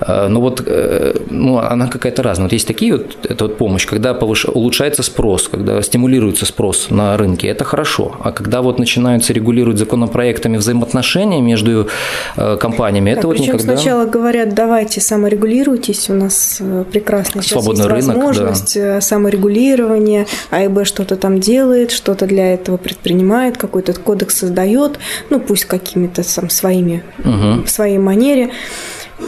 Э, 0.00 0.28
но 0.28 0.40
вот 0.40 0.62
э, 0.66 1.14
ну, 1.30 1.58
она 1.58 1.86
какая-то 1.86 2.22
разная. 2.22 2.46
Вот 2.46 2.52
есть 2.52 2.66
такие 2.66 2.92
вот, 2.92 3.16
это 3.28 3.44
вот 3.44 3.58
помощь, 3.58 3.86
когда 3.86 4.14
повыш... 4.14 4.44
улучшается 4.44 5.02
спрос, 5.02 5.48
когда 5.48 5.82
стимулируется 5.82 6.46
спрос 6.46 6.90
на 6.90 7.16
рынке, 7.16 7.48
это 7.48 7.64
хорошо. 7.64 8.16
А 8.20 8.32
когда 8.32 8.60
вот 8.62 8.78
начинаются 8.78 9.32
регулировать 9.32 9.78
законопроектами 9.78 10.56
взаимоотношения 10.56 11.40
между 11.40 11.88
э, 12.36 12.56
компаниями, 12.56 13.10
это 13.10 13.26
вот 13.26 13.38
никогда... 13.38 13.76
сначала 13.76 14.04
говорят, 14.06 14.54
давайте 14.54 15.00
саморегулируйте, 15.00 15.94
есть 16.02 16.10
у 16.10 16.14
нас 16.14 16.56
э, 16.60 16.84
прекрасная 16.90 17.42
сейчас 17.42 17.62
Свободный 17.62 17.84
есть 17.84 18.06
рынок, 18.06 18.16
возможность 18.16 18.74
да. 18.74 18.98
Э, 18.98 19.00
саморегулирования, 19.00 20.26
АИБ 20.50 20.84
что-то 20.84 21.16
там 21.16 21.38
делает, 21.38 21.92
что-то 21.92 22.26
для 22.26 22.54
этого 22.54 22.76
предпринимает, 22.76 23.56
какой-то 23.56 23.92
кодекс 23.92 24.38
создает, 24.38 24.98
ну 25.30 25.38
пусть 25.38 25.66
какими-то 25.66 26.22
там 26.34 26.50
своими, 26.50 27.04
угу. 27.18 27.64
в 27.64 27.68
своей 27.68 27.98
манере. 27.98 28.50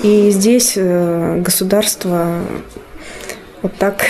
И 0.03 0.31
здесь 0.31 0.75
э, 0.77 1.41
государство 1.41 2.41
вот 3.63 3.75
так 3.77 4.05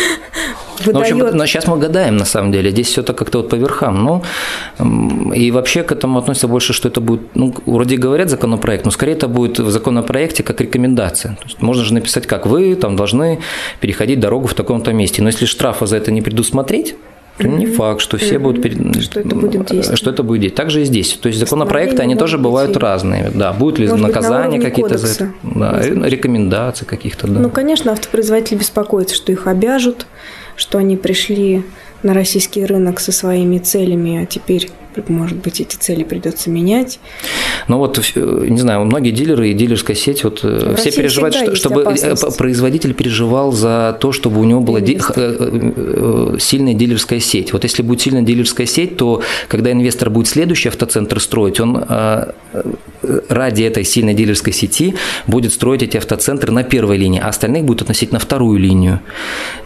выдает. 0.86 1.14
Ну, 1.14 1.18
в 1.18 1.22
общем, 1.22 1.38
но 1.38 1.46
сейчас 1.46 1.66
мы 1.66 1.78
гадаем, 1.78 2.16
на 2.16 2.24
самом 2.24 2.52
деле. 2.52 2.70
Здесь 2.70 2.88
все 2.88 3.00
это 3.00 3.12
как-то 3.12 3.38
вот 3.38 3.48
по 3.48 3.54
верхам. 3.56 4.04
Ну, 4.04 5.32
и 5.32 5.50
вообще 5.50 5.82
к 5.82 5.92
этому 5.92 6.18
относится 6.18 6.48
больше, 6.48 6.72
что 6.72 6.88
это 6.88 7.00
будет, 7.00 7.20
ну, 7.34 7.54
вроде 7.66 7.96
говорят 7.96 8.30
законопроект, 8.30 8.84
но 8.84 8.90
скорее 8.90 9.12
это 9.12 9.28
будет 9.28 9.58
в 9.58 9.70
законопроекте 9.70 10.42
как 10.42 10.60
рекомендация. 10.60 11.36
То 11.36 11.44
есть 11.46 11.62
можно 11.62 11.84
же 11.84 11.94
написать, 11.94 12.26
как 12.26 12.46
вы 12.46 12.74
там 12.74 12.96
должны 12.96 13.40
переходить 13.80 14.20
дорогу 14.20 14.46
в 14.46 14.54
таком-то 14.54 14.92
месте. 14.92 15.22
Но 15.22 15.28
если 15.28 15.46
штрафа 15.46 15.86
за 15.86 15.96
это 15.96 16.10
не 16.10 16.22
предусмотреть, 16.22 16.96
то 17.38 17.48
не 17.48 17.66
факт, 17.66 18.02
что 18.02 18.18
все 18.18 18.38
будут 18.38 18.62
перед... 18.62 19.02
что 19.02 19.20
это 19.20 19.34
будет 19.34 19.66
действовать. 19.66 19.98
Что 19.98 20.10
это 20.10 20.22
будет 20.22 20.42
действовать. 20.42 20.54
Также 20.54 20.82
и 20.82 20.84
здесь. 20.84 21.14
То 21.14 21.28
есть 21.28 21.38
законопроекты, 21.38 22.02
они 22.02 22.14
тоже 22.14 22.36
бывают 22.36 22.76
разные. 22.76 23.30
Да, 23.34 23.52
будут 23.54 23.78
ли 23.78 23.88
Может 23.88 24.06
наказания 24.06 24.60
какие-то 24.60 24.98
за 24.98 25.06
это? 25.06 25.32
Да, 25.42 25.80
рекомендации 25.80 26.84
каких-то. 26.84 27.26
Да. 27.26 27.40
Ну, 27.40 27.50
конечно, 27.50 27.90
автопроизводитель 27.92 28.58
беспокоится, 28.58 29.14
что 29.14 29.32
их 29.32 29.46
обяжут, 29.46 30.06
что 30.56 30.78
они 30.78 30.96
пришли 30.96 31.64
на 32.02 32.14
российский 32.14 32.64
рынок 32.64 33.00
со 33.00 33.12
своими 33.12 33.58
целями, 33.58 34.22
а 34.22 34.26
теперь 34.26 34.70
может 35.08 35.38
быть, 35.38 35.60
эти 35.60 35.76
цели 35.76 36.04
придется 36.04 36.50
менять. 36.50 37.00
Ну 37.68 37.78
вот, 37.78 37.98
не 38.14 38.58
знаю, 38.58 38.84
многие 38.84 39.10
дилеры 39.10 39.50
и 39.50 39.54
дилерская 39.54 39.96
сеть, 39.96 40.24
вот 40.24 40.40
э, 40.42 40.74
в 40.74 40.76
все 40.76 40.92
переживают, 40.92 41.34
что, 41.34 41.54
чтобы 41.54 41.80
э, 41.80 41.84
опасность. 41.84 42.36
производитель 42.36 42.94
переживал 42.94 43.52
за 43.52 43.96
то, 44.00 44.12
чтобы 44.12 44.40
у 44.40 44.44
него 44.44 44.60
была 44.60 44.80
ди- 44.80 45.00
э, 45.16 46.36
сильная 46.38 46.74
дилерская 46.74 47.20
сеть. 47.20 47.52
Вот 47.52 47.64
если 47.64 47.82
будет 47.82 48.00
сильная 48.00 48.22
дилерская 48.22 48.66
сеть, 48.66 48.96
то 48.96 49.22
когда 49.48 49.72
инвестор 49.72 50.10
будет 50.10 50.28
следующий 50.28 50.68
автоцентр 50.68 51.20
строить, 51.20 51.60
он 51.60 51.84
ради 53.28 53.62
этой 53.64 53.84
сильной 53.84 54.14
дилерской 54.14 54.52
сети 54.52 54.94
будет 55.26 55.52
строить 55.52 55.82
эти 55.82 55.96
автоцентры 55.96 56.52
на 56.52 56.62
первой 56.62 56.96
линии, 56.96 57.20
а 57.20 57.28
остальных 57.28 57.64
будет 57.64 57.82
относить 57.82 58.12
на 58.12 58.18
вторую 58.18 58.58
линию. 58.58 59.00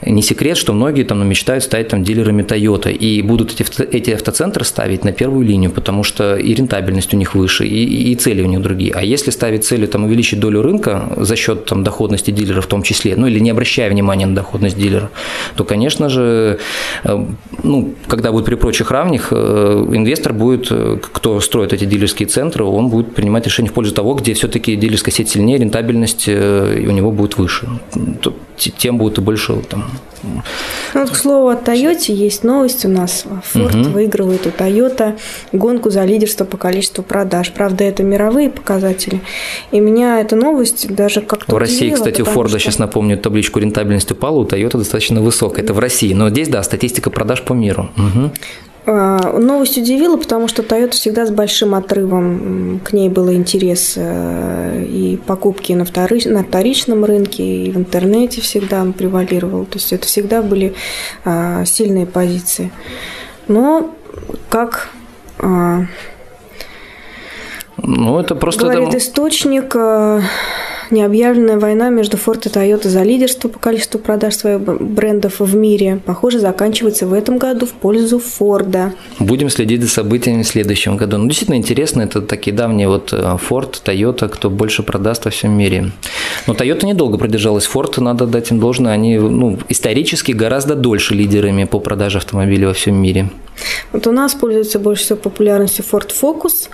Не 0.02 0.22
секрет, 0.22 0.56
что 0.56 0.72
многие 0.72 1.04
там 1.04 1.26
мечтают 1.28 1.64
стать 1.64 1.88
там 1.88 2.02
дилерами 2.02 2.42
Toyota 2.42 2.92
и 2.92 3.22
будут 3.22 3.52
эти, 3.52 3.82
эти 3.82 4.10
автоцентры 4.10 4.64
ставить 4.64 5.04
на 5.04 5.12
первую 5.12 5.46
линию, 5.46 5.70
потому 5.70 6.02
что 6.02 6.36
и 6.36 6.54
рентабельность 6.54 7.14
у 7.14 7.16
них 7.16 7.34
выше, 7.34 7.66
и, 7.66 8.12
и 8.12 8.14
цели 8.14 8.42
у 8.42 8.46
них 8.46 8.62
другие. 8.62 8.92
А 8.94 9.02
если 9.02 9.30
ставить 9.30 9.64
целью 9.64 9.88
там, 9.88 10.04
увеличить 10.04 10.40
долю 10.40 10.62
рынка 10.62 11.12
за 11.16 11.36
счет 11.36 11.64
там, 11.66 11.84
доходности 11.84 12.30
дилера 12.30 12.60
в 12.60 12.66
том 12.66 12.82
числе, 12.82 13.16
ну 13.16 13.26
или 13.26 13.38
не 13.38 13.50
обращая 13.50 13.90
внимания 13.90 14.26
на 14.26 14.34
доходность 14.34 14.78
дилера, 14.78 15.10
то, 15.56 15.64
конечно 15.64 16.08
же, 16.08 16.58
э, 17.04 17.26
ну, 17.62 17.94
когда 18.08 18.32
будет 18.32 18.44
при 18.44 18.54
прочих 18.54 18.90
равных, 18.90 19.28
э, 19.30 19.86
инвестор 19.92 20.32
будет, 20.32 20.68
э, 20.70 20.98
кто 21.00 21.40
строит 21.40 21.72
эти 21.72 21.84
дилерские 21.84 22.28
центры, 22.28 22.64
он 22.64 22.88
будет 22.88 23.14
принимать 23.26 23.44
решение 23.44 23.72
в 23.72 23.74
пользу 23.74 23.92
того, 23.92 24.14
где 24.14 24.34
все-таки 24.34 24.76
дилерская 24.76 25.12
сеть 25.12 25.30
сильнее, 25.30 25.58
рентабельность 25.58 26.28
у 26.28 26.30
него 26.92 27.10
будет 27.10 27.36
выше. 27.36 27.68
Тем 28.56 28.98
будет 28.98 29.18
и 29.18 29.20
больше 29.20 29.56
там, 29.68 29.90
ну, 30.22 30.42
вот, 30.94 31.10
к 31.10 31.16
слову, 31.16 31.48
о 31.48 31.54
Toyota 31.54 32.12
есть 32.12 32.42
новость 32.42 32.84
у 32.84 32.88
нас. 32.88 33.26
Ford 33.52 33.80
угу. 33.80 33.90
выигрывает 33.90 34.46
у 34.46 34.50
Toyota 34.50 35.18
гонку 35.52 35.90
за 35.90 36.04
лидерство 36.04 36.44
по 36.44 36.56
количеству 36.56 37.02
продаж. 37.02 37.52
Правда, 37.52 37.84
это 37.84 38.02
мировые 38.02 38.48
показатели. 38.48 39.20
И 39.72 39.80
меня 39.80 40.20
эта 40.20 40.36
новость 40.36 40.92
даже 40.94 41.20
как-то 41.20 41.54
В 41.54 41.58
России, 41.58 41.90
кстати, 41.90 42.22
у 42.22 42.24
Форда, 42.24 42.58
что... 42.58 42.70
сейчас 42.70 42.78
напомню, 42.78 43.18
табличку 43.18 43.58
рентабельности 43.58 44.12
упала, 44.12 44.38
у 44.38 44.44
Toyota 44.44 44.78
достаточно 44.78 45.20
высокая. 45.20 45.64
Это 45.64 45.74
в 45.74 45.78
России. 45.78 46.14
Но 46.14 46.30
здесь, 46.30 46.48
да, 46.48 46.62
статистика 46.62 47.10
продаж 47.10 47.42
по 47.42 47.52
миру. 47.52 47.90
Угу. 47.96 48.30
А, 48.88 49.36
новость 49.38 49.76
удивила, 49.78 50.16
потому 50.16 50.46
что 50.46 50.62
Toyota 50.62 50.92
всегда 50.92 51.26
с 51.26 51.30
большим 51.30 51.74
отрывом 51.74 52.80
к 52.84 52.92
ней 52.92 53.08
был 53.08 53.32
интерес 53.32 53.94
э, 53.96 54.84
и 54.88 55.16
покупки 55.16 55.72
на, 55.72 55.84
вторы, 55.84 56.20
на 56.26 56.44
вторичном 56.44 57.04
рынке, 57.04 57.42
и 57.42 57.72
в 57.72 57.78
интернете 57.78 58.40
всегда 58.40 58.82
он 58.82 58.92
превалировал. 58.92 59.64
То 59.64 59.78
есть 59.78 59.92
это 59.92 60.06
всегда 60.06 60.40
были 60.40 60.74
а, 61.24 61.64
сильные 61.64 62.06
позиции. 62.06 62.70
Но 63.48 63.92
как 64.50 64.90
а, 65.40 65.86
ну, 67.78 68.20
это 68.20 68.36
просто 68.36 68.66
говорит 68.66 68.90
там... 68.90 68.98
источник, 68.98 69.74
Необъявленная 70.90 71.58
война 71.58 71.90
между 71.90 72.16
Ford 72.16 72.46
и 72.46 72.48
Toyota 72.48 72.88
за 72.88 73.02
лидерство 73.02 73.48
по 73.48 73.58
количеству 73.58 73.98
продаж 73.98 74.34
своих 74.34 74.60
брендов 74.60 75.40
в 75.40 75.56
мире, 75.56 76.00
похоже, 76.04 76.38
заканчивается 76.38 77.06
в 77.06 77.12
этом 77.12 77.38
году 77.38 77.66
в 77.66 77.72
пользу 77.72 78.18
Форда. 78.18 78.92
Будем 79.18 79.50
следить 79.50 79.82
за 79.82 79.88
событиями 79.88 80.42
в 80.42 80.46
следующем 80.46 80.96
году. 80.96 81.18
Ну, 81.18 81.26
действительно 81.26 81.56
интересно, 81.56 82.02
это 82.02 82.22
такие 82.22 82.54
давние 82.54 82.88
вот 82.88 83.12
э, 83.12 83.16
Ford, 83.16 83.82
Toyota, 83.84 84.28
кто 84.28 84.48
больше 84.48 84.82
продаст 84.82 85.24
во 85.24 85.30
всем 85.30 85.52
мире. 85.52 85.90
Но 86.46 86.54
Toyota 86.54 86.86
недолго 86.86 87.18
продержалась, 87.18 87.68
Ford, 87.72 88.00
надо 88.00 88.26
дать 88.26 88.50
им 88.50 88.60
должное, 88.60 88.92
они 88.92 89.18
ну, 89.18 89.58
исторически 89.68 90.32
гораздо 90.32 90.76
дольше 90.76 91.14
лидерами 91.14 91.64
по 91.64 91.80
продаже 91.80 92.18
автомобилей 92.18 92.66
во 92.66 92.72
всем 92.72 92.94
мире. 92.94 93.28
Вот 93.92 94.06
у 94.06 94.12
нас 94.12 94.34
пользуется 94.34 94.78
больше 94.78 95.04
всего 95.04 95.18
популярностью 95.18 95.84
Ford 95.90 96.12
Focus, 96.20 96.68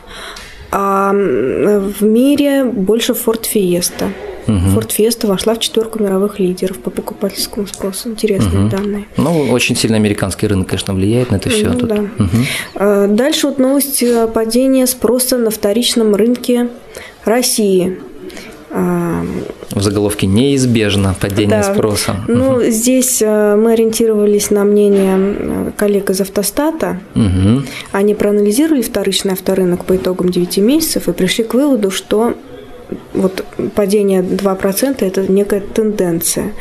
а 0.73 1.12
в 1.12 2.02
мире 2.02 2.64
больше 2.64 3.12
Ford 3.12 3.45
Fiesta. 3.55 4.09
Угу. 4.49 4.57
Ford 4.57 4.91
Fiesta 4.99 5.26
вошла 5.29 5.55
в 5.55 5.61
четверку 5.61 6.02
мировых 6.02 6.41
лидеров 6.41 6.79
по 6.79 6.91
покупательскому 6.91 7.67
спросу. 7.67 8.09
Интересные 8.09 8.62
угу. 8.62 8.71
данные. 8.71 9.05
Ну, 9.17 9.50
очень 9.50 9.76
сильно 9.76 9.97
американский 9.97 10.47
рынок, 10.49 10.69
конечно, 10.69 10.95
влияет 10.95 11.31
на 11.31 11.37
это 11.37 11.50
все. 11.50 11.69
Ну, 11.69 11.87
да. 11.87 12.05
угу. 12.19 13.14
Дальше 13.14 13.47
вот 13.47 13.59
новость 13.59 14.02
падения 14.33 14.87
спроса 14.87 15.37
на 15.37 15.50
вторичном 15.50 16.14
рынке 16.17 16.71
России. 17.25 17.99
В 18.73 19.81
заголовке 19.81 20.26
неизбежно 20.26 21.14
падение 21.21 21.62
да. 21.62 21.75
спроса. 21.75 22.17
Ну, 22.26 22.52
угу. 22.52 22.62
здесь 22.64 23.21
э, 23.21 23.57
мы 23.57 23.73
ориентировались 23.73 24.50
на 24.50 24.64
мнение 24.64 25.17
э, 25.19 25.71
коллег 25.76 26.11
из 26.11 26.21
автостата. 26.21 27.00
Угу. 27.14 27.62
Они 27.93 28.14
проанализировали 28.14 28.83
вторичный 28.83 29.33
авторынок 29.33 29.85
по 29.85 29.97
итогам 29.97 30.31
9 30.31 30.59
месяцев 30.59 31.09
и 31.09 31.12
пришли 31.12 31.45
к 31.45 31.55
выводу, 31.55 31.91
что 31.91 32.35
вот 33.14 33.45
падение 33.75 34.23
2%– 34.23 34.97
это 35.00 35.31
некая 35.31 35.61
тенденция. 35.61 36.52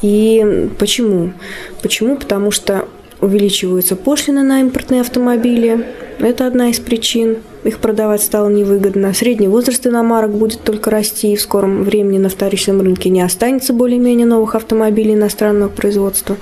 И 0.00 0.68
почему? 0.78 1.32
Почему? 1.80 2.16
Потому 2.16 2.50
что 2.50 2.88
увеличиваются 3.22 3.96
пошлины 3.96 4.42
на 4.42 4.60
импортные 4.60 5.00
автомобили. 5.00 5.86
Это 6.18 6.46
одна 6.46 6.68
из 6.68 6.80
причин. 6.80 7.38
Их 7.64 7.78
продавать 7.78 8.22
стало 8.22 8.48
невыгодно. 8.48 9.14
Средний 9.14 9.48
возраст 9.48 9.86
иномарок 9.86 10.32
будет 10.32 10.62
только 10.62 10.90
расти. 10.90 11.32
И 11.32 11.36
в 11.36 11.40
скором 11.40 11.84
времени 11.84 12.18
на 12.18 12.28
вторичном 12.28 12.82
рынке 12.82 13.08
не 13.08 13.22
останется 13.22 13.72
более-менее 13.72 14.26
новых 14.26 14.56
автомобилей 14.56 15.14
иностранного 15.14 15.68
производства. 15.68 16.36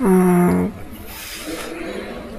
А, 0.00 0.68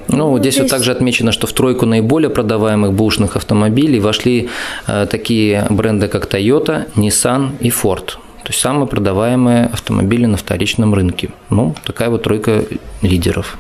ну, 0.09 0.29
вот 0.29 0.41
здесь, 0.41 0.55
здесь 0.55 0.63
вот 0.63 0.71
также 0.71 0.91
отмечено, 0.91 1.31
что 1.31 1.47
в 1.47 1.53
тройку 1.53 1.85
наиболее 1.85 2.29
продаваемых 2.29 2.93
бушных 2.93 3.37
автомобилей 3.37 3.99
вошли 3.99 4.49
э, 4.85 5.07
такие 5.09 5.65
бренды, 5.69 6.07
как 6.09 6.31
Toyota, 6.31 6.85
Nissan 6.95 7.51
и 7.61 7.69
Ford. 7.69 8.17
То 8.47 8.51
есть 8.51 8.61
самые 8.61 8.87
продаваемые 8.87 9.65
автомобили 9.65 10.25
на 10.25 10.37
вторичном 10.37 10.93
рынке. 10.93 11.31
Ну, 11.49 11.75
такая 11.83 12.09
вот 12.09 12.23
тройка 12.23 12.63
лидеров. 13.01 13.57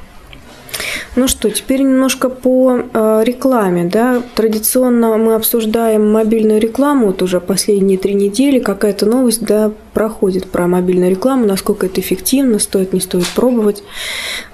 Ну 1.17 1.27
что, 1.27 1.49
теперь 1.49 1.81
немножко 1.81 2.29
по 2.29 2.77
э, 2.77 3.21
рекламе. 3.25 3.83
Да? 3.83 4.23
Традиционно 4.33 5.17
мы 5.17 5.35
обсуждаем 5.35 6.09
мобильную 6.09 6.61
рекламу, 6.61 7.07
вот 7.07 7.21
уже 7.21 7.41
последние 7.41 7.97
три 7.97 8.13
недели 8.13 8.59
какая-то 8.59 9.05
новость 9.05 9.41
да, 9.41 9.73
проходит 9.91 10.49
про 10.49 10.67
мобильную 10.67 11.11
рекламу, 11.11 11.45
насколько 11.45 11.87
это 11.87 11.99
эффективно, 11.99 12.57
стоит, 12.57 12.93
не 12.93 13.01
стоит 13.01 13.27
пробовать. 13.35 13.83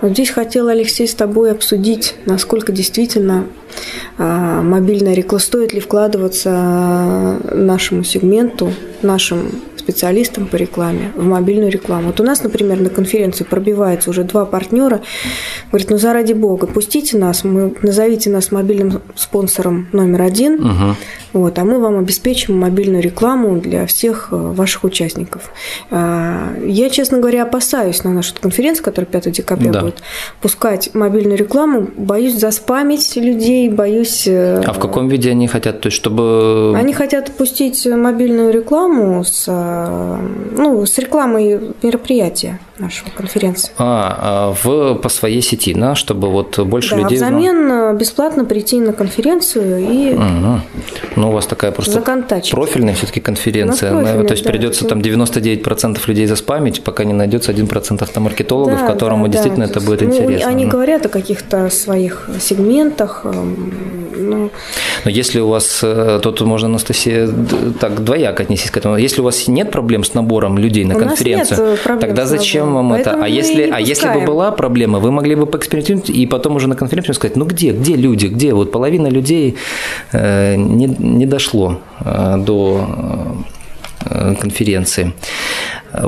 Вот 0.01 0.13
здесь 0.13 0.31
хотела, 0.31 0.71
Алексей, 0.71 1.07
с 1.07 1.13
тобой 1.13 1.51
обсудить, 1.51 2.15
насколько 2.25 2.71
действительно 2.71 3.45
э, 4.17 4.61
мобильная 4.63 5.13
реклама, 5.13 5.41
стоит 5.41 5.73
ли 5.73 5.79
вкладываться 5.79 7.39
нашему 7.51 8.03
сегменту, 8.03 8.71
нашим 9.03 9.51
специалистам 9.83 10.47
по 10.47 10.55
рекламе, 10.55 11.11
в 11.15 11.25
мобильную 11.25 11.71
рекламу. 11.71 12.07
Вот 12.07 12.19
у 12.19 12.23
нас, 12.23 12.43
например, 12.43 12.79
на 12.79 12.89
конференции 12.89 13.43
пробивается 13.43 14.09
уже 14.09 14.23
два 14.23 14.45
партнера. 14.45 15.01
Говорит, 15.71 15.89
ну 15.89 15.97
заради 15.97 16.33
бога, 16.33 16.67
пустите 16.67 17.17
нас, 17.17 17.43
мы, 17.43 17.75
назовите 17.81 18.29
нас 18.29 18.51
мобильным 18.51 19.01
спонсором 19.15 19.87
номер 19.91 20.21
один, 20.21 20.53
угу. 20.55 20.95
вот, 21.33 21.59
а 21.59 21.65
мы 21.65 21.79
вам 21.79 21.99
обеспечим 21.99 22.57
мобильную 22.57 23.01
рекламу 23.01 23.59
для 23.59 23.85
всех 23.85 24.29
э, 24.31 24.35
ваших 24.35 24.83
участников. 24.83 25.51
А, 25.91 26.53
я, 26.65 26.89
честно 26.89 27.19
говоря, 27.19 27.43
опасаюсь 27.43 28.03
на 28.03 28.11
нашу 28.11 28.33
конференцию, 28.39 28.85
которая 28.85 29.11
5 29.11 29.31
декабря 29.31 29.71
да. 29.71 29.81
будет, 29.81 30.01
пускать 30.41 30.91
мобильную 30.93 31.37
рекламу, 31.37 31.89
боюсь 31.97 32.35
заспамить 32.39 33.15
людей, 33.15 33.69
боюсь... 33.69 34.27
Э, 34.27 34.61
а 34.65 34.73
в 34.73 34.79
каком 34.79 35.09
виде 35.09 35.31
они 35.31 35.47
хотят? 35.47 35.81
То 35.81 35.87
есть, 35.87 35.97
чтобы... 35.97 36.73
Они 36.77 36.93
хотят 36.93 37.31
пустить 37.31 37.85
мобильную 37.85 38.53
рекламу 38.53 39.23
с 39.23 39.47
ну, 40.55 40.85
с 40.85 40.97
рекламой 40.97 41.73
мероприятия 41.81 42.59
нашего 42.77 43.09
конференции. 43.09 43.71
А, 43.77 44.17
а 44.21 44.53
в, 44.63 44.95
по 44.95 45.09
своей 45.09 45.41
сети, 45.41 45.73
да, 45.73 45.95
чтобы 45.95 46.29
вот 46.29 46.57
больше 46.59 46.95
да, 46.95 47.01
людей... 47.01 47.17
взамен 47.17 47.65
знал. 47.67 47.95
бесплатно 47.95 48.45
прийти 48.45 48.79
на 48.79 48.93
конференцию 48.93 49.79
и... 49.79 50.13
Угу. 50.13 50.61
Ну, 51.15 51.29
у 51.29 51.31
вас 51.31 51.45
такая 51.45 51.71
просто 51.71 52.01
профильная 52.51 52.95
все 52.95 53.05
таки 53.05 53.19
конференция. 53.19 53.91
Профильная, 53.91 54.23
то 54.25 54.33
есть 54.33 54.43
да, 54.43 54.49
придется 54.49 54.85
там 54.85 54.99
99% 54.99 55.99
людей 56.07 56.25
заспамить, 56.25 56.83
пока 56.83 57.03
не 57.03 57.13
найдется 57.13 57.51
1% 57.51 58.01
автомаркетологов, 58.01 58.79
да, 58.79 58.87
которому 58.87 59.27
да, 59.27 59.33
действительно 59.33 59.65
да. 59.65 59.71
это 59.71 59.81
будет 59.81 60.01
ну, 60.01 60.07
интересно. 60.09 60.49
Они 60.49 60.65
говорят 60.65 61.05
о 61.05 61.09
каких-то 61.09 61.69
своих 61.69 62.29
сегментах. 62.39 63.21
Эм, 63.23 63.73
ну... 64.15 64.51
Но 65.05 65.11
если 65.11 65.39
у 65.39 65.47
вас, 65.47 65.79
э, 65.83 66.19
тут 66.21 66.41
можно, 66.41 66.67
Анастасия, 66.67 67.29
так 67.79 68.03
двояко 68.03 68.43
отнестись 68.43 68.71
к 68.71 68.77
этому. 68.77 68.97
Если 68.97 69.21
у 69.21 69.23
вас 69.23 69.47
нет 69.47 69.71
проблем 69.71 70.03
с 70.03 70.13
набором 70.13 70.57
людей 70.57 70.85
на 70.85 70.95
у 70.95 70.99
конференцию, 70.99 71.77
тогда 71.99 72.25
зачем 72.25 72.73
вам 72.73 72.91
Поэтому 72.91 73.17
это? 73.17 73.25
А 73.25 73.27
если, 73.27 73.69
а 73.71 73.79
если 73.79 74.09
бы 74.09 74.21
была 74.21 74.51
проблема, 74.51 74.99
вы 74.99 75.11
могли 75.11 75.35
бы 75.35 75.45
поэкспериментировать 75.45 76.09
и 76.09 76.25
потом 76.27 76.55
уже 76.55 76.67
на 76.67 76.75
конференцию 76.75 77.15
сказать, 77.15 77.37
ну 77.37 77.45
где, 77.45 77.71
где 77.71 77.95
люди, 77.95 78.27
где? 78.27 78.53
Вот 78.53 78.71
половина 78.71 79.07
людей 79.07 79.57
э, 80.11 80.55
не, 80.55 80.87
не 80.87 81.25
дошло 81.25 81.79
э, 81.99 82.35
до 82.37 82.87
конференции. 84.39 85.13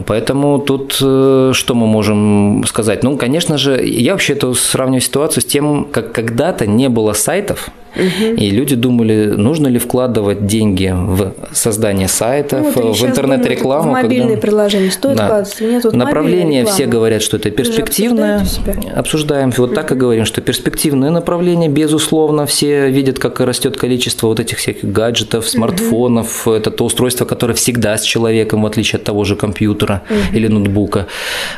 Поэтому 0.05 0.59
тут 0.59 0.97
э, 1.01 1.51
что 1.53 1.75
мы 1.75 1.87
можем 1.87 2.63
сказать? 2.67 3.03
Ну, 3.03 3.17
конечно 3.17 3.57
же, 3.57 3.83
я 3.85 4.13
вообще 4.13 4.33
это 4.33 4.53
сравниваю 4.53 5.01
ситуацию 5.01 5.43
с 5.43 5.45
тем, 5.45 5.87
как 5.91 6.11
когда-то 6.11 6.65
не 6.65 6.89
было 6.89 7.13
сайтов, 7.13 7.69
Угу. 7.95 8.35
И 8.35 8.49
люди 8.49 8.75
думали, 8.75 9.33
нужно 9.37 9.67
ли 9.67 9.79
вкладывать 9.79 10.45
деньги 10.45 10.93
в 10.93 11.33
создание 11.53 12.07
сайтов, 12.07 12.75
ну, 12.75 12.91
в 12.91 13.03
интернет-рекламу. 13.03 13.89
В 13.89 13.93
мобильные 13.93 14.35
когда... 14.35 14.41
приложения 14.41 14.91
стоит 14.91 15.17
да. 15.17 15.25
вкладывать, 15.25 15.61
нет? 15.61 15.83
Вот 15.83 15.93
Направление 15.93 16.65
все 16.65 16.85
говорят, 16.85 17.21
что 17.21 17.37
это 17.37 17.51
перспективное. 17.51 18.45
Обсуждаем, 18.93 19.51
вот 19.55 19.73
так 19.73 19.91
и 19.91 19.95
говорим, 19.95 20.25
что 20.25 20.41
перспективное 20.41 21.09
направление, 21.09 21.69
безусловно, 21.69 22.45
все 22.45 22.89
видят, 22.89 23.19
как 23.19 23.39
растет 23.39 23.77
количество 23.77 24.27
вот 24.27 24.39
этих 24.39 24.57
всяких 24.57 24.91
гаджетов, 24.91 25.47
смартфонов. 25.47 26.47
Угу. 26.47 26.55
Это 26.55 26.71
то 26.71 26.85
устройство, 26.85 27.25
которое 27.25 27.53
всегда 27.53 27.97
с 27.97 28.03
человеком, 28.03 28.63
в 28.63 28.65
отличие 28.65 28.97
от 28.97 29.05
того 29.05 29.23
же 29.23 29.35
компьютера 29.35 29.74
угу. 29.83 30.19
или 30.33 30.47
ноутбука. 30.47 31.07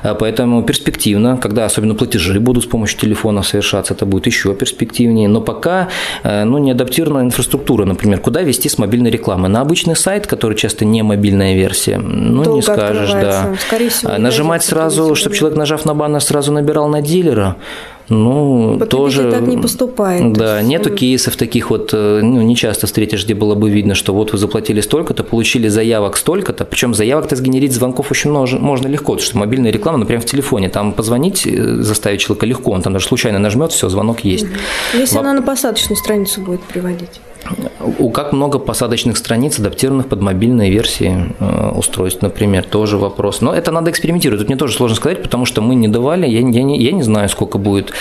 А 0.03 0.13
поэтому 0.15 0.63
перспективно, 0.63 1.37
когда 1.37 1.65
особенно 1.65 1.95
платежи 1.95 2.39
будут 2.39 2.63
с 2.63 2.67
помощью 2.67 2.99
телефонов 2.99 3.47
совершаться, 3.47 3.93
это 3.93 4.05
будет 4.05 4.25
еще 4.25 4.53
перспективнее. 4.53 5.27
Но 5.27 5.41
пока 5.41 5.87
Э, 6.23 6.43
ну, 6.43 6.57
не 6.57 6.71
адаптирована 6.71 7.23
инфраструктура, 7.23 7.85
например, 7.85 8.19
куда 8.19 8.41
вести 8.41 8.69
с 8.69 8.77
мобильной 8.77 9.09
рекламы. 9.09 9.47
На 9.47 9.61
обычный 9.61 9.95
сайт, 9.95 10.27
который 10.27 10.55
часто 10.55 10.85
не 10.85 11.03
мобильная 11.03 11.55
версия, 11.55 11.97
ну, 11.97 12.43
Долго 12.43 12.57
не 12.57 12.61
скажешь, 12.61 13.11
да. 13.11 13.55
Скорее 13.59 13.89
всего, 13.89 14.11
а 14.13 14.17
Нажимать 14.17 14.63
сразу, 14.63 15.15
чтобы 15.15 15.35
человек, 15.35 15.57
нажав 15.57 15.85
на 15.85 15.93
баннер, 15.93 16.21
сразу 16.21 16.51
набирал 16.51 16.87
на 16.87 17.01
дилера, 17.01 17.55
ну, 18.09 18.77
Потребитель 18.79 18.89
тоже... 18.89 19.31
так 19.31 19.41
не 19.41 19.57
поступает. 19.57 20.33
Да, 20.33 20.59
есть... 20.59 20.69
нету 20.69 20.89
кейсов 20.91 21.35
таких 21.35 21.69
вот, 21.69 21.89
э, 21.93 22.21
ну, 22.23 22.41
не 22.41 22.55
часто 22.55 22.87
встретишь, 22.87 23.25
где 23.25 23.33
было 23.33 23.55
бы 23.55 23.69
видно, 23.69 23.95
что 23.95 24.13
вот 24.13 24.31
вы 24.31 24.37
заплатили 24.37 24.81
столько-то, 24.81 25.23
получили 25.23 25.67
заявок 25.67 26.17
столько-то, 26.17 26.63
причем 26.65 26.93
заявок-то 26.93 27.35
сгенерить 27.35 27.73
звонков 27.73 28.11
очень 28.11 28.31
можно, 28.31 28.59
можно 28.59 28.87
легко, 28.87 29.13
потому 29.13 29.25
что 29.25 29.37
мобильная 29.37 29.71
реклама, 29.71 29.97
например, 29.99 30.21
в 30.21 30.25
телефоне, 30.25 30.69
там 30.69 30.93
позвонить, 30.93 31.45
э, 31.45 31.81
заставить 31.81 32.21
человека 32.21 32.45
легко, 32.45 32.71
он 32.71 32.81
там 32.81 32.93
даже 32.93 33.07
случайно 33.07 33.39
нажмет, 33.39 33.71
все, 33.71 33.89
звонок 33.89 34.21
есть. 34.21 34.47
Если 34.93 35.15
Во... 35.15 35.21
она 35.21 35.33
на 35.33 35.41
посадочную 35.41 35.97
страницу 35.97 36.41
будет 36.41 36.61
приводить. 36.61 37.19
У 37.99 38.09
как 38.09 38.33
много 38.33 38.59
посадочных 38.59 39.17
страниц, 39.17 39.59
адаптированных 39.59 40.07
под 40.07 40.21
мобильные 40.21 40.71
версии 40.71 41.35
э, 41.39 41.71
устройств, 41.75 42.21
например, 42.21 42.63
тоже 42.63 42.97
вопрос. 42.97 43.41
Но 43.41 43.53
это 43.53 43.71
надо 43.71 43.91
экспериментировать. 43.91 44.41
Тут 44.41 44.49
мне 44.49 44.57
тоже 44.57 44.73
сложно 44.73 44.95
сказать, 44.95 45.23
потому 45.23 45.45
что 45.45 45.61
мы 45.61 45.75
не 45.75 45.87
давали, 45.87 46.27
я, 46.27 46.39
я, 46.39 46.63
не, 46.63 46.77
я 46.77 46.91
не 46.91 47.03
знаю, 47.03 47.29
сколько 47.29 47.57
будет, 47.57 47.91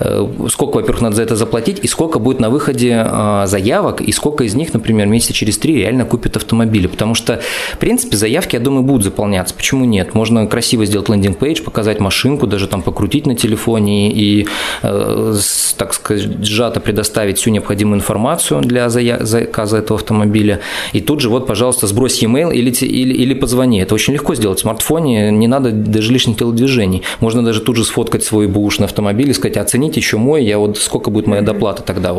э, 0.00 0.26
сколько, 0.48 0.76
во-первых, 0.76 1.02
надо 1.02 1.16
за 1.16 1.22
это 1.22 1.36
заплатить, 1.36 1.80
и 1.82 1.88
сколько 1.88 2.18
будет 2.18 2.40
на 2.40 2.50
выходе 2.50 3.04
э, 3.06 3.44
заявок, 3.46 4.00
и 4.00 4.12
сколько 4.12 4.44
из 4.44 4.54
них, 4.54 4.72
например, 4.72 5.06
месяца 5.06 5.32
через 5.32 5.58
три 5.58 5.76
реально 5.76 6.04
купят 6.04 6.36
автомобили. 6.36 6.86
Потому 6.86 7.14
что, 7.14 7.40
в 7.72 7.78
принципе, 7.78 8.16
заявки, 8.16 8.56
я 8.56 8.60
думаю, 8.60 8.82
будут 8.82 9.04
заполняться. 9.04 9.54
Почему 9.54 9.84
нет? 9.84 10.14
Можно 10.14 10.46
красиво 10.46 10.86
сделать 10.86 11.08
лендинг-пейдж, 11.08 11.62
показать 11.62 12.00
машинку, 12.00 12.46
даже 12.46 12.68
там 12.68 12.82
покрутить 12.82 13.26
на 13.26 13.34
телефоне 13.34 14.12
и, 14.12 14.46
так 14.82 15.94
сказать, 15.94 16.28
сжато 16.42 16.80
предоставить 16.80 17.38
всю 17.38 17.50
необходимую 17.50 17.98
информацию 17.98 18.60
для 18.60 18.88
заказа 19.20 19.78
этого 19.78 19.98
автомобиля, 19.98 20.60
и 20.92 21.00
тут 21.00 21.20
же 21.20 21.28
вот, 21.28 21.46
пожалуйста, 21.46 21.86
сбрось 21.86 22.22
e-mail 22.22 22.52
или, 22.52 22.70
или, 22.70 23.14
или 23.14 23.34
позвони. 23.34 23.80
Это 23.80 23.94
очень 23.94 24.14
легко 24.14 24.34
сделать 24.34 24.58
в 24.58 24.62
смартфоне, 24.62 25.30
не 25.30 25.46
надо 25.46 25.70
даже 25.72 26.12
лишних 26.12 26.36
телодвижений. 26.36 27.02
Можно 27.20 27.42
даже 27.44 27.60
тут 27.60 27.76
же 27.76 27.84
сфоткать 27.84 28.24
свой 28.24 28.46
бэушный 28.46 28.86
автомобиль 28.86 29.30
и 29.30 29.32
сказать, 29.32 29.56
оцените 29.56 30.00
еще 30.00 30.16
мой, 30.16 30.44
я 30.44 30.58
вот 30.58 30.78
сколько 30.78 31.10
будет 31.10 31.26
моя 31.26 31.42
доплата 31.42 31.82
тогда. 31.82 32.14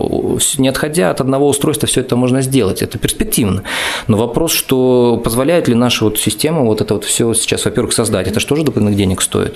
Не 0.57 0.67
отходя 0.67 1.11
от 1.11 1.21
одного 1.21 1.47
устройства, 1.47 1.87
все 1.87 2.01
это 2.01 2.15
можно 2.15 2.41
сделать, 2.41 2.81
это 2.81 2.97
перспективно. 2.97 3.63
Но 4.07 4.17
вопрос, 4.17 4.51
что 4.51 5.21
позволяет 5.23 5.67
ли 5.67 5.75
наша 5.75 6.05
вот 6.05 6.19
система 6.19 6.61
вот 6.61 6.81
это 6.81 6.93
вот 6.95 7.03
все 7.03 7.33
сейчас, 7.33 7.65
во-первых, 7.65 7.93
создать, 7.93 8.27
это 8.27 8.39
что 8.39 8.55
же 8.55 8.63
дополнительных 8.63 8.97
денег 8.97 9.21
стоит? 9.21 9.55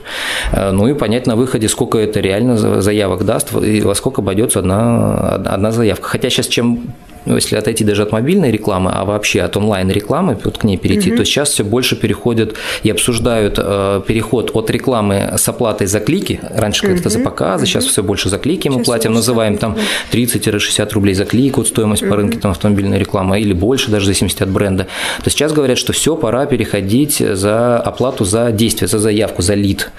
Э, 0.52 0.72
ну 0.72 0.88
и 0.88 0.94
понять 0.94 1.28
на 1.28 1.36
выходе, 1.36 1.68
сколько 1.70 1.98
это 1.98 2.20
реально 2.20 2.82
заявок 2.82 3.26
даст 3.26 3.54
и 3.54 3.82
во 3.82 3.96
сколько 3.96 4.22
обойдется 4.22 4.60
одна, 4.60 5.36
одна 5.36 5.72
заявка. 5.72 6.08
Хотя 6.08 6.30
сейчас 6.30 6.48
чем 6.48 6.94
если 7.36 7.56
отойти 7.56 7.84
даже 7.84 8.04
от 8.04 8.12
мобильной 8.12 8.52
рекламы, 8.52 8.92
а 8.94 9.06
вообще 9.06 9.42
от 9.42 9.58
онлайн-рекламы, 9.58 10.38
вот 10.44 10.58
к 10.58 10.64
ней 10.64 10.78
перейти, 10.78 11.12
угу. 11.12 11.18
то 11.18 11.26
сейчас 11.26 11.50
все 11.50 11.64
больше 11.64 11.96
переходят 11.96 12.56
и 12.84 12.90
обсуждают 12.90 13.56
э, 13.58 14.02
переход 14.08 14.52
от 14.54 14.70
рекламы 14.70 15.34
с 15.38 15.48
оплатой 15.48 15.88
за 15.88 16.00
клики. 16.00 16.40
Раньше 16.50 16.86
угу. 16.86 16.94
как-то 16.94 17.10
за 17.10 17.20
показы, 17.20 17.64
угу. 17.64 17.68
сейчас 17.68 17.86
все 17.86 18.04
больше 18.04 18.30
за 18.30 18.38
клики 18.38 18.68
мы 18.68 18.76
сейчас 18.76 18.86
платим, 18.86 19.14
называем 19.14 19.58
там 19.58 19.78
30-60 20.12 20.94
рублей 20.94 21.14
за 21.14 21.26
клик, 21.26 21.58
вот 21.58 21.68
стоимость 21.68 22.04
угу. 22.04 22.12
по 22.12 22.18
рынке 22.18 22.40
там 22.40 22.52
автомобильной 22.52 23.00
рекламы, 23.00 23.40
или 23.40 23.54
больше, 23.54 23.92
даже 23.92 24.04
в 24.04 24.06
зависимости 24.06 24.44
от 24.44 24.50
бренда. 24.50 24.88
То 25.24 25.30
сейчас 25.30 25.52
говорят, 25.52 25.78
что 25.78 25.94
все, 25.94 26.16
пора 26.16 26.46
переходить 26.46 27.18
за 27.18 27.78
оплату 27.78 28.26
за 28.26 28.52
действие, 28.52 28.88
за 28.88 29.00
заявку, 29.00 29.42
за 29.42 29.54
лид. 29.54 29.92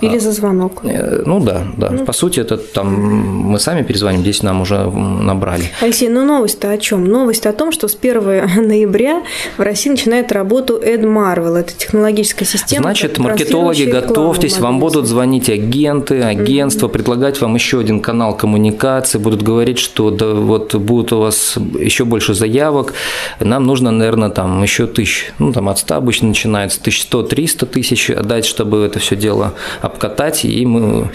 Или 0.00 0.18
за 0.18 0.32
звонок. 0.32 0.82
Э, 0.84 1.22
ну 1.26 1.40
да, 1.40 1.66
да. 1.76 1.90
Ну. 1.90 2.04
По 2.04 2.12
сути, 2.12 2.40
это 2.40 2.56
там 2.56 2.92
мы 2.92 3.58
сами 3.58 3.82
перезвоним, 3.82 4.20
здесь 4.20 4.42
нам 4.42 4.60
уже 4.60 4.90
набрали. 4.90 5.70
Алексей, 5.80 6.08
ну 6.08 6.24
новость-то 6.62 6.70
о 6.70 6.78
чем? 6.78 7.04
Новость 7.04 7.46
о 7.46 7.52
том, 7.52 7.72
что 7.72 7.88
с 7.88 7.96
1 8.00 8.66
ноября 8.66 9.22
в 9.56 9.60
России 9.60 9.90
начинает 9.90 10.32
работу 10.32 10.80
Ed 10.82 11.02
Marvel. 11.02 11.56
Это 11.56 11.72
технологическая 11.74 12.44
система. 12.44 12.84
Значит, 12.84 13.18
маркетологи, 13.18 13.84
готовьтесь, 13.84 14.58
вам 14.58 14.78
будут 14.80 15.06
звонить 15.06 15.48
агенты, 15.50 16.22
агентства, 16.22 16.86
mm-hmm. 16.86 16.92
предлагать 16.92 17.40
вам 17.40 17.54
еще 17.54 17.80
один 17.80 18.00
канал 18.00 18.36
коммуникации, 18.36 19.18
будут 19.18 19.42
говорить, 19.42 19.78
что 19.78 20.10
да, 20.10 20.34
вот 20.34 20.74
будут 20.74 21.12
у 21.12 21.18
вас 21.18 21.56
еще 21.78 22.04
больше 22.04 22.34
заявок, 22.34 22.94
нам 23.40 23.66
нужно, 23.66 23.90
наверное, 23.90 24.30
там 24.30 24.62
еще 24.62 24.86
тысяч, 24.86 25.32
ну 25.38 25.52
там 25.52 25.68
от 25.68 25.78
100 25.78 25.94
обычно 25.94 26.28
начинается, 26.28 26.80
1100-300 26.80 27.66
тысяч 27.66 28.10
отдать, 28.10 28.44
чтобы 28.44 28.84
это 28.84 28.98
все 28.98 29.16
дело 29.16 29.54
обкатать, 29.80 30.44
и 30.44 30.66
мы 30.66 31.10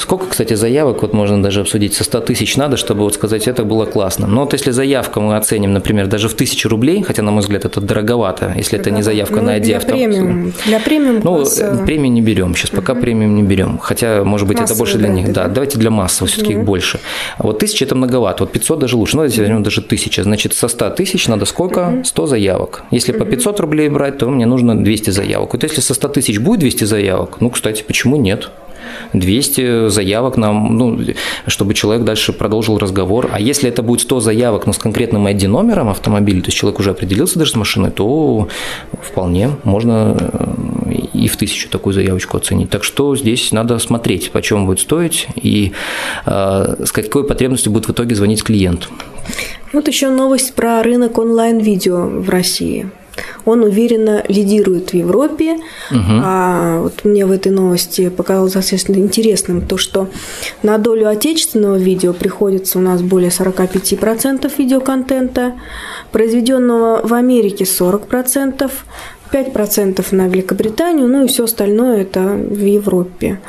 Сколько, 0.00 0.28
кстати, 0.28 0.54
заявок 0.54 1.02
вот 1.02 1.12
можно 1.12 1.42
даже 1.42 1.60
обсудить? 1.60 1.92
Со 1.92 2.04
100 2.04 2.20
тысяч 2.20 2.56
надо, 2.56 2.78
чтобы 2.78 3.02
вот 3.02 3.14
сказать, 3.14 3.46
это 3.46 3.64
было 3.64 3.84
классно. 3.84 4.26
Но 4.26 4.40
вот 4.40 4.54
если 4.54 4.70
заявка 4.70 5.20
мы 5.20 5.36
оценим, 5.36 5.74
например, 5.74 6.06
даже 6.06 6.30
в 6.30 6.34
тысячу 6.34 6.70
рублей, 6.70 7.02
хотя, 7.02 7.22
на 7.22 7.30
мой 7.32 7.42
взгляд, 7.42 7.66
это 7.66 7.82
дороговато, 7.82 8.54
если 8.56 8.78
это 8.78 8.90
не 8.90 9.02
заявка 9.02 9.36
ну, 9.36 9.42
на 9.42 9.58
ID 9.58 9.60
для 9.60 9.80
премиум, 9.80 10.52
для 10.64 10.80
премиум 10.80 11.20
Ну, 11.22 11.36
класса... 11.36 11.82
премиум 11.84 12.14
не 12.14 12.22
берем, 12.22 12.56
сейчас 12.56 12.70
угу. 12.70 12.80
пока 12.80 12.94
премиум 12.94 13.34
не 13.34 13.42
берем. 13.42 13.78
Хотя, 13.78 14.24
может 14.24 14.48
быть, 14.48 14.58
массовый, 14.58 14.74
это 14.74 14.78
больше 14.78 14.96
для 14.96 15.08
них. 15.08 15.32
Да, 15.32 15.44
да, 15.44 15.48
давайте 15.50 15.78
для 15.78 15.90
массовых 15.90 16.32
все-таки 16.32 16.54
угу. 16.54 16.60
их 16.60 16.66
больше. 16.66 17.00
Вот 17.38 17.58
тысяча 17.58 17.84
это 17.84 17.94
многовато, 17.94 18.44
вот 18.44 18.52
500 18.52 18.78
даже 18.78 18.96
лучше. 18.96 19.18
Ну, 19.18 19.24
если 19.24 19.42
возьмем 19.42 19.62
даже 19.62 19.82
тысяча, 19.82 20.22
значит, 20.22 20.54
со 20.54 20.68
100 20.68 20.90
тысяч 20.90 21.28
надо 21.28 21.44
сколько? 21.44 22.02
100 22.06 22.26
заявок. 22.26 22.84
Если 22.90 23.12
по 23.12 23.26
500 23.26 23.60
рублей 23.60 23.90
брать, 23.90 24.16
то 24.16 24.30
мне 24.30 24.46
нужно 24.46 24.82
200 24.82 25.10
заявок. 25.10 25.52
Вот 25.52 25.62
если 25.62 25.82
со 25.82 25.92
100 25.92 26.08
тысяч 26.08 26.38
будет 26.38 26.60
200 26.60 26.84
заявок, 26.84 27.36
ну, 27.40 27.50
кстати, 27.50 27.84
почему 27.86 28.16
нет? 28.16 28.48
200 29.12 29.88
заявок 29.88 30.36
нам, 30.36 30.76
ну, 30.76 30.98
чтобы 31.46 31.74
человек 31.74 32.04
дальше 32.04 32.32
продолжил 32.32 32.78
разговор. 32.78 33.30
А 33.32 33.40
если 33.40 33.68
это 33.68 33.82
будет 33.82 34.00
100 34.02 34.20
заявок, 34.20 34.66
но 34.66 34.72
с 34.72 34.78
конкретным 34.78 35.26
ID-номером 35.26 35.88
автомобиля, 35.88 36.40
то 36.40 36.48
есть 36.48 36.58
человек 36.58 36.80
уже 36.80 36.90
определился 36.90 37.38
даже 37.38 37.52
с 37.52 37.56
машиной, 37.56 37.90
то 37.90 38.48
вполне 39.02 39.50
можно 39.64 40.16
э, 40.18 40.92
и 41.12 41.28
в 41.28 41.36
тысячу 41.36 41.68
такую 41.68 41.92
заявочку 41.92 42.36
оценить. 42.36 42.70
Так 42.70 42.84
что 42.84 43.16
здесь 43.16 43.52
надо 43.52 43.78
смотреть, 43.78 44.30
по 44.30 44.42
чем 44.42 44.66
будет 44.66 44.80
стоить 44.80 45.28
и 45.36 45.72
э, 46.26 46.76
с 46.84 46.92
какой 46.92 47.26
потребностью 47.26 47.72
будет 47.72 47.88
в 47.88 47.92
итоге 47.92 48.14
звонить 48.14 48.42
клиент. 48.42 48.88
Вот 49.72 49.86
еще 49.86 50.10
новость 50.10 50.54
про 50.54 50.82
рынок 50.82 51.18
онлайн-видео 51.18 52.06
в 52.06 52.28
России. 52.28 52.90
Он 53.44 53.62
уверенно 53.62 54.22
лидирует 54.28 54.90
в 54.90 54.94
Европе. 54.94 55.54
Угу. 55.90 56.20
А 56.24 56.80
вот 56.80 57.04
мне 57.04 57.26
в 57.26 57.30
этой 57.30 57.52
новости 57.52 58.08
показалось 58.08 58.52
достаточно 58.52 58.94
интересным 58.94 59.62
то, 59.62 59.76
что 59.76 60.08
на 60.62 60.78
долю 60.78 61.08
отечественного 61.08 61.76
видео 61.76 62.12
приходится 62.12 62.78
у 62.78 62.82
нас 62.82 63.02
более 63.02 63.30
45% 63.30 64.50
видеоконтента, 64.58 65.54
произведенного 66.12 67.06
в 67.06 67.14
Америке 67.14 67.64
40%, 67.64 68.70
5% 69.32 70.04
на 70.14 70.28
Великобританию, 70.28 71.08
ну 71.08 71.24
и 71.24 71.28
все 71.28 71.44
остальное 71.44 72.02
это 72.02 72.20
в 72.20 72.58
Европе. 72.58 73.40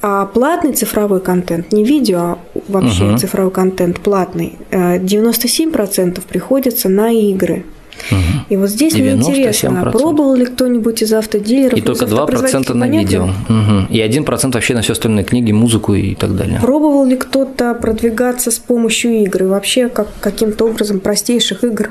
А 0.00 0.26
платный 0.26 0.72
цифровой 0.72 1.20
контент, 1.20 1.72
не 1.72 1.84
видео, 1.84 2.18
а 2.18 2.38
вообще 2.68 3.04
угу. 3.04 3.18
цифровой 3.18 3.50
контент 3.50 4.00
платный, 4.00 4.56
97% 4.70 6.18
э, 6.18 6.20
приходится 6.28 6.88
на 6.88 7.10
игры. 7.10 7.64
Угу. 8.10 8.18
И 8.48 8.56
вот 8.56 8.70
здесь 8.70 8.94
мне 8.94 9.12
интересно, 9.12 9.82
а 9.82 9.90
пробовал 9.90 10.34
ли 10.34 10.46
кто-нибудь 10.46 11.02
из 11.02 11.12
автодилеров? 11.12 11.78
И 11.78 11.80
только 11.80 12.04
2% 12.04 12.74
на 12.74 12.88
видео. 12.88 13.24
Угу. 13.24 13.86
И 13.90 13.98
1% 13.98 14.52
вообще 14.52 14.74
на 14.74 14.82
все 14.82 14.92
остальные 14.92 15.24
книги, 15.24 15.52
музыку 15.52 15.94
и 15.94 16.14
так 16.14 16.36
далее. 16.36 16.60
Пробовал 16.60 17.04
ли 17.04 17.16
кто-то 17.16 17.74
продвигаться 17.74 18.50
с 18.50 18.58
помощью 18.58 19.22
игр? 19.22 19.44
И 19.44 19.46
вообще 19.46 19.88
как, 19.88 20.08
каким-то 20.20 20.66
образом 20.66 21.00
простейших 21.00 21.64
игр? 21.64 21.90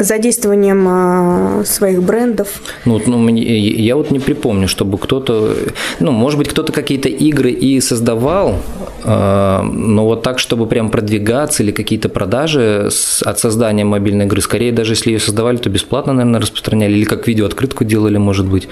Задействованием 0.00 0.86
а, 0.88 1.62
своих 1.64 2.02
брендов? 2.02 2.48
Ну, 2.84 3.00
ну, 3.06 3.28
я 3.28 3.96
вот 3.96 4.10
не 4.10 4.18
припомню, 4.18 4.68
чтобы 4.68 4.98
кто-то, 4.98 5.54
ну, 6.00 6.12
может 6.12 6.38
быть, 6.38 6.48
кто-то 6.48 6.72
какие-то 6.72 7.08
игры 7.08 7.50
и 7.50 7.80
создавал, 7.80 8.56
а, 9.04 9.62
но 9.62 10.04
вот 10.04 10.22
так, 10.22 10.38
чтобы 10.38 10.66
прям 10.66 10.90
продвигаться 10.90 11.62
или 11.62 11.70
какие-то 11.70 12.08
продажи 12.08 12.90
от 13.24 13.38
создания 13.38 13.84
мобильной 13.84 14.26
игры, 14.26 14.40
скорее 14.40 14.72
даже 14.72 14.92
если 14.92 15.12
ее 15.12 15.20
создавали, 15.20 15.56
то 15.56 15.70
бесплатно, 15.70 16.12
наверное, 16.12 16.40
распространяли, 16.40 16.92
или 16.92 17.04
как 17.04 17.26
видеооткрытку 17.26 17.84
делали, 17.84 18.18
может 18.18 18.46
быть, 18.46 18.68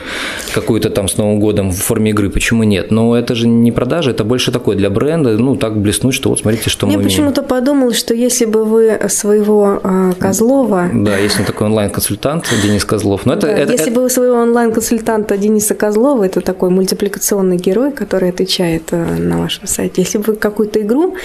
какую-то 0.55 0.91
там 0.91 1.09
с 1.09 1.17
Новым 1.17 1.41
годом 1.41 1.71
в 1.71 1.77
форме 1.77 2.11
игры, 2.11 2.31
почему 2.31 2.65
нет? 2.65 2.91
Но 2.91 3.17
это 3.17 3.35
же 3.35 3.49
не 3.49 3.73
продажа, 3.73 4.11
это 4.11 4.25
больше 4.25 4.53
такое 4.53 4.77
для 4.77 4.91
бренда, 4.91 5.37
ну, 5.39 5.57
так 5.57 5.81
блеснуть, 5.81 6.15
что 6.15 6.31
вот 6.31 6.41
смотрите, 6.41 6.71
что 6.71 6.87
я 6.87 6.97
мы 6.97 7.03
Я 7.03 7.09
почему-то 7.09 7.43
подумал, 7.43 7.93
что 7.93 8.15
если 8.15 8.45
бы 8.45 8.65
вы 8.65 8.99
своего 9.09 9.81
а, 9.83 10.13
Козлова 10.19 10.91
да, 10.93 11.18
есть 11.19 11.45
такой 11.47 11.67
онлайн-консультант 11.67 12.47
Денис 12.63 12.85
Козлов. 12.85 13.27
Но 13.27 13.35
это, 13.35 13.47
да, 13.47 13.53
это, 13.53 13.73
если 13.73 13.91
это... 13.91 14.01
бы 14.01 14.07
у 14.07 14.09
своего 14.09 14.37
онлайн-консультанта 14.37 15.37
Дениса 15.37 15.75
Козлова, 15.75 16.25
это 16.25 16.41
такой 16.41 16.71
мультипликационный 16.71 17.57
герой, 17.57 17.93
который 17.93 18.31
отвечает 18.31 18.85
э, 18.93 19.17
на 19.17 19.39
вашем 19.39 19.67
сайте. 19.67 20.03
Если 20.03 20.19
бы 20.19 20.37
какую-то 20.37 20.81
игру 20.81 21.17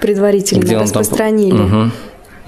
предварительно 0.00 0.62
Где 0.62 0.78
распространили, 0.78 1.60
угу 1.62 1.90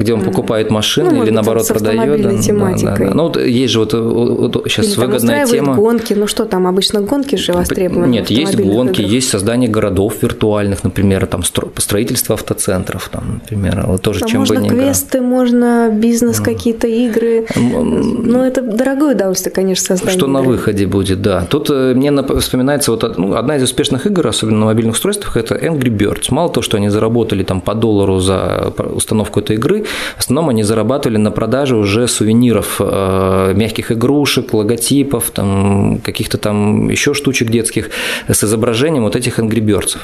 где 0.00 0.14
он 0.14 0.22
покупает 0.22 0.70
машины 0.70 1.10
ну, 1.10 1.22
или 1.22 1.30
наоборот 1.30 1.68
продает. 1.68 2.22
Да, 2.22 2.38
тематикой. 2.38 2.98
Да, 2.98 3.10
да. 3.10 3.14
Ну, 3.14 3.22
вот 3.24 3.36
есть 3.36 3.72
же 3.72 3.80
вот, 3.80 3.92
вот 3.92 4.62
сейчас 4.66 4.86
или, 4.86 5.00
выгодная 5.00 5.46
тема. 5.46 5.74
гонки, 5.74 6.14
ну 6.14 6.26
что 6.26 6.46
там, 6.46 6.66
обычно 6.66 7.02
гонки 7.02 7.36
же 7.36 7.52
востребованы. 7.52 8.10
Нет, 8.10 8.30
есть 8.30 8.56
гонки, 8.56 9.00
играх. 9.00 9.12
есть 9.12 9.28
создание 9.28 9.68
городов 9.68 10.14
виртуальных, 10.22 10.82
например, 10.84 11.26
там 11.26 11.42
строительство 11.42 12.34
автоцентров, 12.34 13.08
там, 13.12 13.40
например, 13.42 13.84
вот 13.86 14.02
тоже 14.02 14.24
а 14.24 14.28
чем 14.28 14.40
можно 14.40 14.56
бы 14.56 14.62
не 14.62 14.68
квесты, 14.68 15.18
игра. 15.18 15.26
можно 15.26 15.90
бизнес, 15.92 16.40
какие-то 16.40 16.86
игры. 16.86 17.46
Ну, 17.56 18.42
это 18.42 18.62
дорогое 18.62 19.14
удовольствие, 19.14 19.52
конечно, 19.54 19.84
создание. 19.84 20.18
Что 20.18 20.26
игры. 20.26 20.32
на 20.32 20.42
выходе 20.42 20.86
будет, 20.86 21.20
да. 21.20 21.46
Тут 21.50 21.68
э, 21.70 21.94
мне 21.94 22.10
вспоминается 22.38 22.90
вот 22.90 23.18
ну, 23.18 23.34
одна 23.34 23.56
из 23.56 23.62
успешных 23.62 24.06
игр, 24.06 24.26
особенно 24.26 24.60
на 24.60 24.66
мобильных 24.66 24.94
устройствах, 24.94 25.36
это 25.36 25.54
Angry 25.54 25.90
Birds. 25.90 26.26
Мало 26.30 26.48
того, 26.48 26.62
что 26.62 26.78
они 26.78 26.88
заработали 26.88 27.42
там 27.42 27.60
по 27.60 27.74
доллару 27.74 28.18
за 28.20 28.72
установку 28.94 29.40
этой 29.40 29.56
игры, 29.56 29.84
в 30.16 30.20
основном 30.20 30.48
они 30.48 30.62
зарабатывали 30.62 31.18
на 31.18 31.31
продаже 31.31 31.76
уже 31.76 32.09
сувениров, 32.09 32.81
э, 32.81 33.53
мягких 33.55 33.92
игрушек, 33.92 34.55
логотипов, 34.55 35.31
там, 35.31 35.98
каких-то 35.98 36.38
там 36.38 36.90
еще 36.90 37.14
штучек 37.14 37.50
детских 37.50 37.90
с 38.29 38.44
изображением 38.44 39.05
вот 39.05 39.16
этих 39.16 39.38
Birds. 39.38 39.96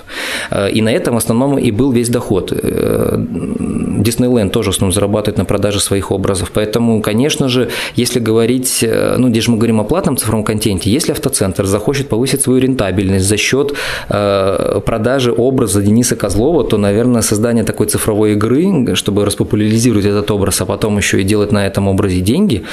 Э, 0.50 0.70
и 0.70 0.82
на 0.82 0.92
этом 0.92 1.14
в 1.14 1.18
основном 1.18 1.58
и 1.58 1.70
был 1.70 1.92
весь 1.92 2.08
доход. 2.08 2.52
Диснейленд 2.52 4.52
тоже 4.52 4.70
в 4.70 4.74
основном 4.74 4.92
зарабатывает 4.92 5.38
на 5.38 5.44
продаже 5.44 5.80
своих 5.80 6.10
образов. 6.10 6.50
Поэтому, 6.54 7.02
конечно 7.02 7.48
же, 7.48 7.68
если 7.94 8.20
говорить, 8.20 8.82
э, 8.82 9.16
ну, 9.18 9.28
здесь 9.28 9.44
же 9.44 9.50
мы 9.50 9.58
говорим 9.58 9.80
о 9.80 9.84
платном 9.84 10.16
цифровом 10.16 10.44
контенте, 10.44 10.90
если 10.90 11.12
автоцентр 11.12 11.66
захочет 11.66 12.08
повысить 12.08 12.42
свою 12.42 12.60
рентабельность 12.60 13.26
за 13.26 13.36
счет 13.36 13.74
продажи 14.08 15.32
образа 15.32 15.82
Дениса 15.82 16.16
Козлова, 16.16 16.64
то, 16.64 16.78
наверное, 16.78 17.22
создание 17.22 17.64
такой 17.64 17.86
цифровой 17.86 18.32
игры, 18.32 18.94
чтобы 18.94 19.24
распопуляризировать 19.24 19.75
анализировать 19.76 20.06
этот 20.06 20.30
образ, 20.30 20.60
а 20.60 20.66
потом 20.66 20.96
еще 20.96 21.20
и 21.20 21.24
делать 21.24 21.52
на 21.52 21.66
этом 21.66 21.88
образе 21.88 22.20
деньги, 22.20 22.64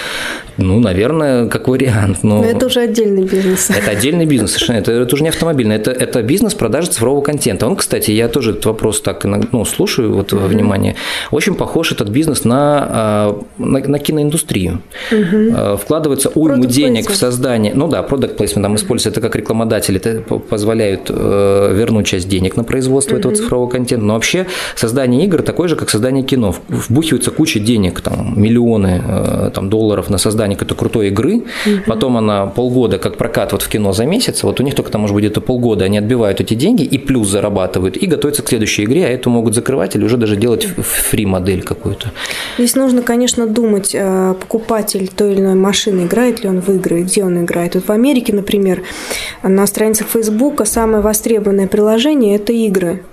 ну, 0.57 0.79
наверное, 0.79 1.47
как 1.47 1.67
вариант. 1.67 2.23
Но, 2.23 2.37
но 2.37 2.45
это 2.45 2.67
уже 2.67 2.81
отдельный 2.81 3.23
бизнес. 3.23 3.69
Это 3.69 3.91
отдельный 3.91 4.25
бизнес, 4.25 4.51
совершенно. 4.51 4.77
Это, 4.77 4.91
это 4.91 5.15
уже 5.15 5.23
не 5.23 5.29
автомобильный, 5.29 5.75
это, 5.75 5.91
это 5.91 6.21
бизнес 6.21 6.53
продажи 6.53 6.87
цифрового 6.87 7.21
контента. 7.21 7.67
Он, 7.67 7.75
кстати, 7.75 8.11
я 8.11 8.27
тоже 8.27 8.51
этот 8.51 8.65
вопрос 8.65 9.01
так 9.01 9.23
ну, 9.23 9.65
слушаю, 9.65 10.13
вот 10.13 10.31
mm-hmm. 10.31 10.47
внимание. 10.47 10.95
Очень 11.31 11.55
похож 11.55 11.91
этот 11.91 12.09
бизнес 12.09 12.45
на, 12.45 12.87
а, 12.89 13.43
на, 13.57 13.79
на 13.79 13.99
киноиндустрию. 13.99 14.81
Mm-hmm. 15.11 15.77
Вкладывается 15.77 16.29
уйму 16.29 16.65
денег 16.65 17.09
в 17.09 17.15
создание. 17.15 17.73
Ну 17.75 17.87
да, 17.87 18.03
продукт 18.03 18.39
placement 18.39 18.61
там 18.61 18.75
используется 18.75 19.09
это 19.09 19.21
как 19.21 19.35
рекламодатели, 19.35 19.97
это 19.97 20.21
позволяют 20.21 21.09
э, 21.09 21.73
вернуть 21.75 22.07
часть 22.07 22.29
денег 22.29 22.55
на 22.57 22.63
производство 22.63 23.15
mm-hmm. 23.15 23.19
этого 23.19 23.35
цифрового 23.35 23.69
контента. 23.69 24.05
Но 24.05 24.13
вообще 24.13 24.45
создание 24.75 25.25
игр 25.25 25.41
такое 25.41 25.67
же, 25.67 25.75
как 25.75 25.89
создание 25.89 26.23
кино. 26.23 26.55
Вбухивается 26.89 27.31
куча 27.31 27.59
денег, 27.59 28.01
там, 28.01 28.33
миллионы 28.41 29.01
э, 29.05 29.51
там, 29.53 29.69
долларов 29.69 30.09
на 30.09 30.17
создание 30.17 30.57
какой-то 30.57 30.75
крутой 30.75 31.07
игры, 31.07 31.35
угу. 31.35 31.45
потом 31.87 32.17
она 32.17 32.45
полгода, 32.45 32.97
как 32.97 33.17
прокат 33.17 33.51
вот 33.51 33.61
в 33.61 33.69
кино 33.69 33.93
за 33.93 34.05
месяц, 34.05 34.43
вот 34.43 34.59
у 34.59 34.63
них 34.63 34.75
только 34.75 34.91
там, 34.91 35.01
может 35.01 35.13
быть, 35.13 35.23
где-то 35.23 35.41
полгода 35.41 35.85
они 35.85 35.97
отбивают 35.97 36.41
эти 36.41 36.53
деньги 36.53 36.83
и 36.83 36.97
плюс 36.97 37.29
зарабатывают, 37.29 37.97
и 37.97 38.05
готовятся 38.05 38.43
к 38.43 38.49
следующей 38.49 38.83
игре, 38.83 39.05
а 39.05 39.09
эту 39.09 39.29
могут 39.29 39.55
закрывать 39.55 39.95
или 39.95 40.03
уже 40.03 40.17
даже 40.17 40.35
делать 40.35 40.65
фри-модель 40.65 41.61
какую-то. 41.61 42.11
Здесь 42.57 42.75
нужно, 42.75 43.01
конечно, 43.01 43.47
думать, 43.47 43.91
э, 43.93 44.35
покупатель 44.39 45.07
той 45.07 45.33
или 45.33 45.41
иной 45.41 45.55
машины, 45.55 46.05
играет 46.05 46.43
ли 46.43 46.49
он 46.49 46.61
в 46.61 46.69
игры, 46.69 47.01
где 47.03 47.23
он 47.23 47.43
играет. 47.43 47.75
Вот 47.75 47.87
в 47.87 47.91
Америке, 47.91 48.33
например, 48.33 48.83
на 49.43 49.65
страницах 49.67 50.07
Фейсбука 50.07 50.65
самое 50.65 51.01
востребованное 51.01 51.67
приложение– 51.67 52.35
это 52.37 52.53
игры. 52.53 53.03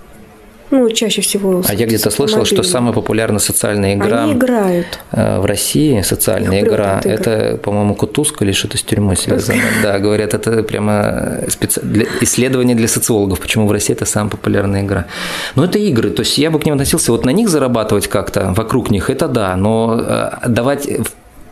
Ну, 0.71 0.89
чаще 0.89 1.21
всего. 1.21 1.61
А 1.67 1.73
я 1.73 1.85
где-то 1.85 2.09
слышал, 2.09 2.45
что 2.45 2.63
самая 2.63 2.93
популярная 2.93 3.39
социальная 3.39 3.95
игра 3.95 4.23
Они 4.23 4.33
играют. 4.33 4.99
Э, 5.11 5.39
в 5.39 5.45
России, 5.45 6.01
социальная 6.01 6.61
игра, 6.61 7.01
это, 7.03 7.59
по-моему, 7.61 7.95
кутузка 7.95 8.45
или 8.45 8.53
что-то 8.53 8.77
с 8.77 8.83
тюрьмой 8.83 9.17
связано. 9.17 9.61
Да, 9.83 9.99
говорят, 9.99 10.33
это 10.33 10.63
прямо 10.63 11.41
специ... 11.49 11.81
для... 11.83 12.05
исследование 12.21 12.75
для 12.75 12.87
социологов, 12.87 13.39
почему 13.39 13.67
в 13.67 13.71
России 13.71 13.93
это 13.93 14.05
самая 14.05 14.31
популярная 14.31 14.83
игра. 14.83 15.05
Но 15.55 15.65
это 15.65 15.77
игры, 15.77 16.09
то 16.09 16.21
есть 16.21 16.37
я 16.37 16.49
бы 16.49 16.59
к 16.59 16.65
ним 16.65 16.75
относился, 16.75 17.11
вот 17.11 17.25
на 17.25 17.31
них 17.31 17.49
зарабатывать 17.49 18.07
как-то, 18.07 18.53
вокруг 18.55 18.91
них, 18.91 19.09
это 19.09 19.27
да, 19.27 19.55
но 19.55 19.99
э, 19.99 20.47
давать 20.47 20.87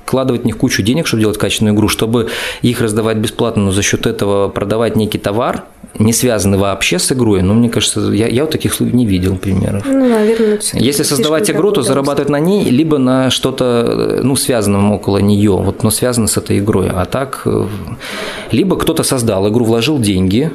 вкладывать 0.10 0.42
в 0.42 0.46
них 0.46 0.58
кучу 0.58 0.82
денег, 0.82 1.06
чтобы 1.06 1.22
делать 1.22 1.38
качественную 1.38 1.76
игру, 1.76 1.88
чтобы 1.88 2.30
их 2.64 2.82
раздавать 2.82 3.18
бесплатно, 3.18 3.66
но 3.66 3.72
за 3.72 3.84
счет 3.84 4.08
этого 4.08 4.50
продавать 4.50 4.96
некий 4.96 5.20
товар– 5.20 5.64
не 5.98 6.14
связаны 6.14 6.58
вообще 6.58 7.00
с 7.00 7.12
игрой, 7.12 7.42
но 7.42 7.54
мне 7.54 7.70
кажется, 7.70 8.00
я, 8.12 8.28
я 8.28 8.44
вот 8.44 8.52
таких 8.52 8.80
не 8.80 9.06
видел 9.06 9.38
примеров. 9.38 9.84
Ну, 9.86 10.08
наверное, 10.08 10.60
Если 10.74 11.04
создавать 11.04 11.50
игру, 11.50 11.72
то 11.72 11.82
зарабатывать 11.82 12.30
на 12.30 12.40
ней, 12.40 12.70
либо 12.70 12.98
на 12.98 13.30
что-то, 13.30 14.20
ну, 14.24 14.36
связанном 14.36 14.92
около 14.92 15.18
нее, 15.18 15.52
вот, 15.52 15.84
но 15.84 15.90
связано 15.90 16.28
с 16.28 16.38
этой 16.38 16.60
игрой. 16.60 16.90
А 16.90 17.06
так, 17.06 17.42
э, 17.46 17.66
либо 18.52 18.78
кто-то 18.78 19.04
создал 19.04 19.50
игру, 19.50 19.66
вложил 19.66 20.00
деньги, 20.00 20.52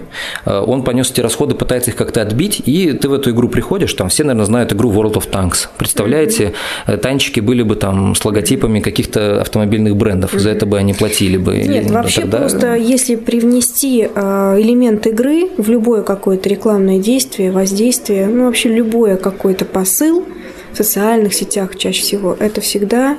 э, 0.47 0.65
он 0.67 0.83
понес 0.83 1.11
эти 1.11 1.21
расходы, 1.21 1.55
пытается 1.55 1.91
их 1.91 1.97
как-то 1.97 2.23
отбить, 2.23 2.63
и 2.65 2.93
ты 2.93 3.09
в 3.09 3.13
эту 3.13 3.31
игру 3.31 3.49
приходишь, 3.49 3.93
там 3.93 4.09
все, 4.09 4.25
наверное, 4.25 4.47
знают 4.47 4.73
игру 4.73 4.93
World 4.93 5.15
of 5.15 5.31
Tanks. 5.31 5.69
Представляете, 5.77 6.55
mm-hmm. 6.87 6.97
танчики 6.99 7.41
были 7.41 7.63
бы 7.63 7.75
там 7.75 8.15
с 8.15 8.25
логотипами 8.25 8.81
каких-то 8.81 9.41
автомобильных 9.45 9.97
брендов, 9.97 10.33
за 10.33 10.51
это 10.51 10.67
бы 10.67 10.77
они 10.77 10.93
платили 10.93 11.37
бы. 11.37 11.57
Нет, 11.57 11.87
или, 11.87 11.93
вообще 11.93 12.23
тогда... 12.23 12.39
просто 12.39 12.75
если 12.75 13.15
привнести 13.17 14.01
элемент 14.03 15.07
игры 15.07 15.49
в 15.57 15.71
любое 15.71 16.03
какое-то 16.03 16.49
рекламное 16.49 16.99
действие, 16.99 17.53
воздействие, 17.53 18.27
ну 18.27 18.47
вообще 18.47 18.69
любое 18.69 19.17
какой-то 19.17 19.65
посыл 19.65 20.27
в 20.73 20.77
социальных 20.77 21.35
сетях 21.35 21.77
чаще 21.77 22.03
всего, 22.03 22.37
это 22.39 22.61
всегда 22.61 23.17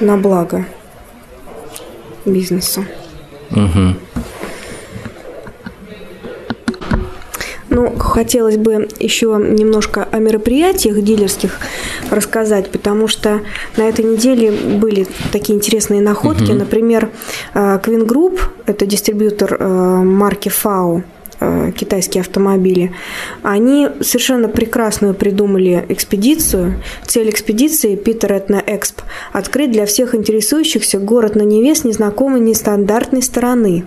на 0.00 0.16
благо 0.16 0.66
бизнеса. 2.26 2.84
Угу. 3.52 3.94
Ну, 7.68 7.90
хотелось 8.10 8.56
бы 8.56 8.88
еще 8.98 9.28
немножко 9.40 10.06
о 10.10 10.18
мероприятиях 10.18 11.02
дилерских 11.02 11.58
рассказать, 12.10 12.70
потому 12.70 13.08
что 13.08 13.40
на 13.76 13.88
этой 13.88 14.04
неделе 14.04 14.50
были 14.50 15.06
такие 15.32 15.56
интересные 15.56 16.02
находки. 16.02 16.50
Угу. 16.50 16.58
Например, 16.58 17.10
Queen 17.54 18.06
Group, 18.06 18.40
это 18.66 18.86
дистрибьютор 18.86 19.56
э, 19.58 19.66
марки 20.02 20.48
FAO, 20.48 21.02
Э, 21.42 21.72
китайские 21.74 22.20
автомобили, 22.20 22.92
они 23.42 23.88
совершенно 24.02 24.46
прекрасную 24.48 25.14
придумали 25.14 25.86
экспедицию. 25.88 26.82
Цель 27.06 27.30
экспедиции 27.30 27.96
Питер 27.96 28.34
Этно 28.34 28.62
Эксп– 28.66 29.00
открыть 29.32 29.72
для 29.72 29.86
всех 29.86 30.14
интересующихся 30.14 30.98
город 30.98 31.36
на 31.36 31.42
Неве 31.42 31.74
с 31.74 31.82
незнакомой 31.82 32.40
нестандартной 32.40 33.22
стороны. 33.22 33.86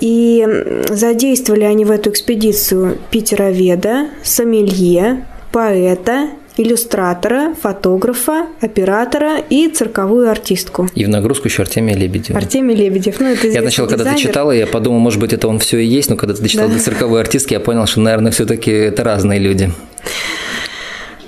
И 0.00 0.46
задействовали 0.88 1.64
они 1.64 1.84
в 1.84 1.90
эту 1.90 2.10
экспедицию 2.10 2.98
питероведа, 3.10 4.08
сомелье, 4.22 5.24
поэта, 5.52 6.30
иллюстратора, 6.56 7.54
фотографа, 7.60 8.46
оператора 8.60 9.38
и 9.50 9.68
цирковую 9.68 10.30
артистку. 10.30 10.88
И 10.94 11.04
в 11.04 11.08
нагрузку 11.08 11.48
еще 11.48 11.62
Артемия 11.62 11.96
Лебедев. 11.96 12.34
Артемий 12.34 12.74
Лебедев. 12.74 13.20
Ну, 13.20 13.28
это 13.28 13.46
я 13.48 13.60
сначала, 13.60 13.86
когда 13.86 14.12
ты 14.12 14.18
читала, 14.18 14.52
я 14.52 14.66
подумал, 14.66 14.98
может 14.98 15.20
быть, 15.20 15.32
это 15.32 15.48
он 15.48 15.58
все 15.58 15.78
и 15.78 15.86
есть, 15.86 16.10
но 16.10 16.16
когда 16.16 16.34
ты 16.34 16.42
дочитал 16.42 16.68
да. 16.68 16.74
до 16.74 16.80
цирковой 16.80 17.20
артистки, 17.20 17.52
я 17.52 17.60
понял, 17.60 17.86
что, 17.86 18.00
наверное, 18.00 18.32
все-таки 18.32 18.70
это 18.70 19.04
разные 19.04 19.38
люди. 19.38 19.70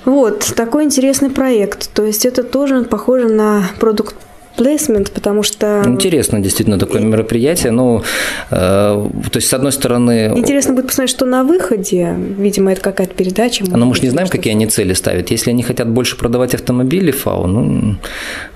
Вот, 0.05 0.53
такой 0.55 0.85
интересный 0.85 1.29
проект. 1.29 1.91
То 1.93 2.03
есть 2.03 2.25
это 2.25 2.43
тоже 2.43 2.83
похоже 2.83 3.27
на 3.27 3.69
продукт 3.79 4.15
плейсмент, 4.59 5.11
потому 5.11 5.41
что... 5.41 5.83
Интересно, 5.85 6.41
действительно, 6.41 6.77
такое 6.77 7.01
мероприятие. 7.01 7.71
Ну, 7.71 8.03
э, 8.51 8.55
то 8.55 9.35
есть, 9.35 9.47
с 9.47 9.53
одной 9.53 9.71
стороны... 9.71 10.33
Интересно 10.35 10.73
будет 10.73 10.87
посмотреть, 10.87 11.15
что 11.15 11.25
на 11.25 11.45
выходе. 11.45 12.13
Видимо, 12.37 12.73
это 12.73 12.81
какая-то 12.81 13.13
передача. 13.15 13.63
Но 13.65 13.85
мы 13.85 13.95
же 13.95 14.01
не 14.01 14.09
знаем, 14.09 14.27
какие 14.27 14.53
они 14.53 14.67
цели 14.67 14.93
ставят. 14.93 15.31
Если 15.31 15.51
они 15.51 15.63
хотят 15.63 15.87
больше 15.87 16.17
продавать 16.17 16.53
автомобили 16.53 17.11
ФАУ, 17.11 17.47
ну, 17.47 17.95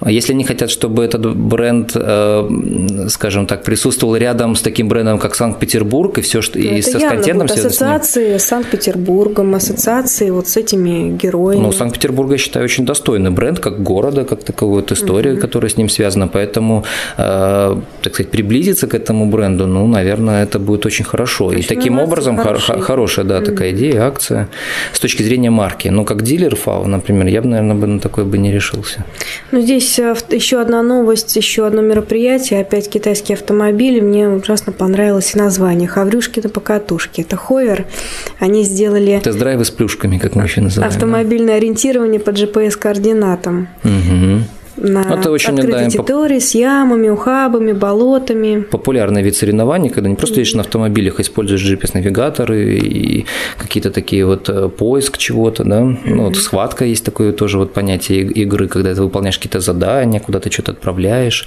а 0.02 0.12
если 0.12 0.34
они 0.34 0.44
хотят, 0.44 0.70
чтобы 0.70 1.06
этот 1.06 1.36
бренд, 1.38 1.92
э, 1.96 3.08
скажем 3.08 3.48
так, 3.48 3.64
присутствовал 3.64 4.18
рядом 4.18 4.56
с 4.58 4.62
таким 4.62 4.90
брендом, 4.90 5.20
как 5.20 5.36
Санкт-Петербург, 5.36 6.18
и 6.18 6.22
все, 6.22 6.42
что 6.42 6.60
ну, 6.60 6.66
и 6.66 6.82
со 6.82 7.00
контентом 7.00 7.48
связано. 7.48 7.96
Ассоциации 7.96 8.38
с 8.38 8.44
Санкт-Петербургом, 8.44 9.56
ассоциации 9.56 10.32
вот 10.32 10.50
с 10.50 10.58
этими 10.58 11.16
героями. 11.16 11.62
Ну, 11.62 11.72
Санкт-Петербург, 11.72 12.32
я 12.32 12.38
считаю, 12.38 12.66
очень 12.66 12.86
достойный 12.86 13.32
бренд, 13.32 13.60
как 13.60 13.82
города, 13.82 14.26
как 14.26 14.44
таковой, 14.44 14.82
вот 14.82 14.92
история, 14.92 15.34
угу. 15.34 15.42
которая 15.42 15.70
с 15.70 15.78
ним 15.78 15.88
связано, 15.94 16.28
поэтому, 16.28 16.84
э, 17.18 17.76
так 18.02 18.14
сказать, 18.14 18.32
приблизиться 18.32 18.88
к 18.88 18.96
этому 18.96 19.26
бренду, 19.26 19.68
ну, 19.68 19.88
наверное, 19.88 20.44
это 20.44 20.60
будет 20.60 20.86
очень 20.86 21.06
хорошо. 21.06 21.46
Очень 21.46 21.60
и 21.60 21.64
таким 21.64 22.00
образом 22.00 22.38
хороший. 22.38 22.82
хорошая, 22.82 23.26
да, 23.26 23.42
такая 23.42 23.72
идея, 23.72 24.04
акция 24.04 24.48
с 24.92 25.00
точки 25.00 25.24
зрения 25.24 25.50
марки. 25.50 25.90
Но 25.90 26.04
как 26.06 26.22
дилер 26.24 26.56
ФАО, 26.56 26.86
например, 26.86 27.28
я 27.28 27.42
бы, 27.42 27.48
наверное, 27.48 27.76
бы 27.76 27.88
на 27.88 28.00
такое 28.00 28.26
бы 28.26 28.38
не 28.38 28.52
решился. 28.52 29.06
Ну, 29.52 29.62
здесь 29.62 30.00
э, 30.00 30.16
еще 30.30 30.62
одна 30.62 30.82
новость, 30.84 31.36
еще 31.36 31.66
одно 31.66 31.82
мероприятие, 31.82 32.62
опять 32.62 32.90
китайские 32.90 33.36
автомобили. 33.36 34.00
Мне 34.00 34.30
ужасно 34.30 34.74
понравилось 34.74 35.36
и 35.36 35.38
название. 35.38 35.88
Хаврюшкина 35.88 36.50
покатушки. 36.50 37.22
Это 37.22 37.38
Ховер. 37.38 37.86
Они 38.40 38.64
сделали... 38.64 39.22
Тест-драйвы 39.24 39.66
с 39.66 39.72
плюшками, 39.72 40.18
как 40.18 40.36
мы 40.36 40.44
еще 40.44 40.62
называем. 40.62 40.92
Автомобильное 40.92 41.54
да? 41.54 41.56
ориентирование 41.56 42.20
по 42.20 42.30
GPS-координатам. 42.30 43.68
Угу 43.84 44.44
на 44.78 45.02
это 45.02 45.32
очень, 45.32 45.54
открытой 45.54 45.84
да, 45.84 45.90
территории 45.90 46.40
с 46.40 46.56
ямами, 46.56 47.10
ухабами, 47.10 47.74
болотами. 47.74 48.62
Популярный 48.62 49.22
вид 49.22 49.36
соревнований, 49.36 49.90
когда 49.90 50.10
не 50.10 50.16
просто 50.16 50.40
едешь 50.40 50.54
на 50.54 50.62
автомобилях, 50.62 51.20
а 51.20 51.22
используешь 51.22 51.64
GPS-навигаторы 51.64 52.78
и 52.78 53.26
какие-то 53.58 53.92
такие 53.92 54.26
вот 54.26 54.50
э, 54.50 54.70
поиск 54.70 55.18
чего-то, 55.18 55.64
да. 55.64 55.82
Mm-hmm. 55.82 55.98
Ну, 56.06 56.24
вот 56.24 56.38
схватка 56.38 56.86
есть 56.86 57.06
такое 57.06 57.34
тоже 57.34 57.58
вот 57.58 57.74
понятие 57.74 58.24
игры, 58.24 58.68
когда 58.68 58.94
ты 58.94 59.02
выполняешь 59.02 59.38
какие-то 59.38 59.60
задания, 59.60 60.20
куда 60.20 60.40
ты 60.40 60.52
что-то 60.52 60.72
отправляешь. 60.72 61.46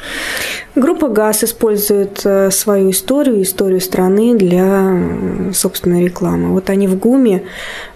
Группа 0.75 1.09
ГАЗ 1.09 1.45
использует 1.45 2.21
э, 2.25 2.51
свою 2.51 2.91
историю, 2.91 3.43
историю 3.43 3.81
страны 3.81 4.37
для 4.37 5.53
собственной 5.53 6.05
рекламы. 6.05 6.53
Вот 6.53 6.71
они 6.71 6.87
в 6.87 6.97
ГУМе 6.99 7.43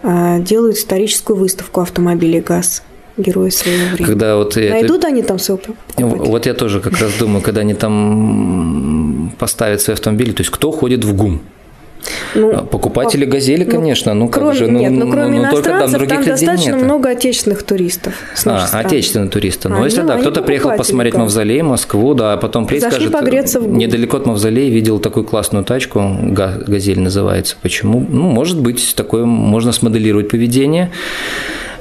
э, 0.02 0.38
делают 0.40 0.76
историческую 0.76 1.36
выставку 1.36 1.80
автомобилей 1.80 2.40
ГАЗ 2.40 2.82
герои 3.16 3.50
своего 3.50 3.84
времени. 3.92 4.06
Когда 4.06 4.36
вот 4.36 4.56
Найдут 4.56 4.98
это... 4.98 5.08
они 5.08 5.22
там 5.22 5.38
своего 5.38 5.60
Вот 5.96 6.46
я 6.46 6.54
тоже 6.54 6.80
как 6.80 6.98
раз 6.98 7.12
думаю, 7.18 7.42
когда 7.42 7.60
они 7.60 7.74
там 7.74 9.32
поставят 9.38 9.80
свои 9.80 9.94
автомобили, 9.94 10.32
то 10.32 10.40
есть 10.40 10.50
кто 10.50 10.70
ходит 10.70 11.04
в 11.04 11.14
ГУМ? 11.14 11.40
Ну, 12.34 12.52
а 12.54 12.62
Покупатели 12.64 13.24
по, 13.24 13.32
«Газели», 13.32 13.64
ну, 13.64 13.70
конечно, 13.70 14.14
ну, 14.14 14.28
кроме, 14.28 14.54
же, 14.54 14.66
ну, 14.68 14.78
нет, 14.78 14.92
ну, 14.92 15.10
кроме 15.10 15.40
ну, 15.40 15.50
только, 15.50 15.70
там, 15.70 15.90
там 15.90 16.24
достаточно 16.24 16.72
нет. 16.72 16.82
много 16.82 17.10
отечественных 17.10 17.62
туристов. 17.62 18.14
А, 18.46 18.68
отечественные 18.72 19.30
туристы. 19.30 19.68
Ну, 19.68 19.84
если 19.84 20.02
да, 20.02 20.18
кто-то 20.18 20.42
приехал 20.42 20.76
посмотреть 20.76 21.14
да. 21.14 21.20
мавзолей, 21.20 21.62
Москву, 21.62 22.14
да, 22.14 22.34
а 22.34 22.36
потом 22.36 22.66
приедет, 22.66 22.92
скажет, 22.92 23.12
погреться 23.12 23.60
в 23.60 23.68
недалеко 23.68 24.18
от 24.18 24.26
мавзолея 24.26 24.70
видел 24.70 24.98
такую 24.98 25.24
классную 25.24 25.64
тачку, 25.64 26.02
«Газель» 26.22 27.00
называется. 27.00 27.56
Почему? 27.60 28.04
Ну, 28.08 28.22
может 28.22 28.60
быть, 28.60 28.94
такое 28.96 29.24
можно 29.24 29.72
смоделировать 29.72 30.28
поведение. 30.28 30.90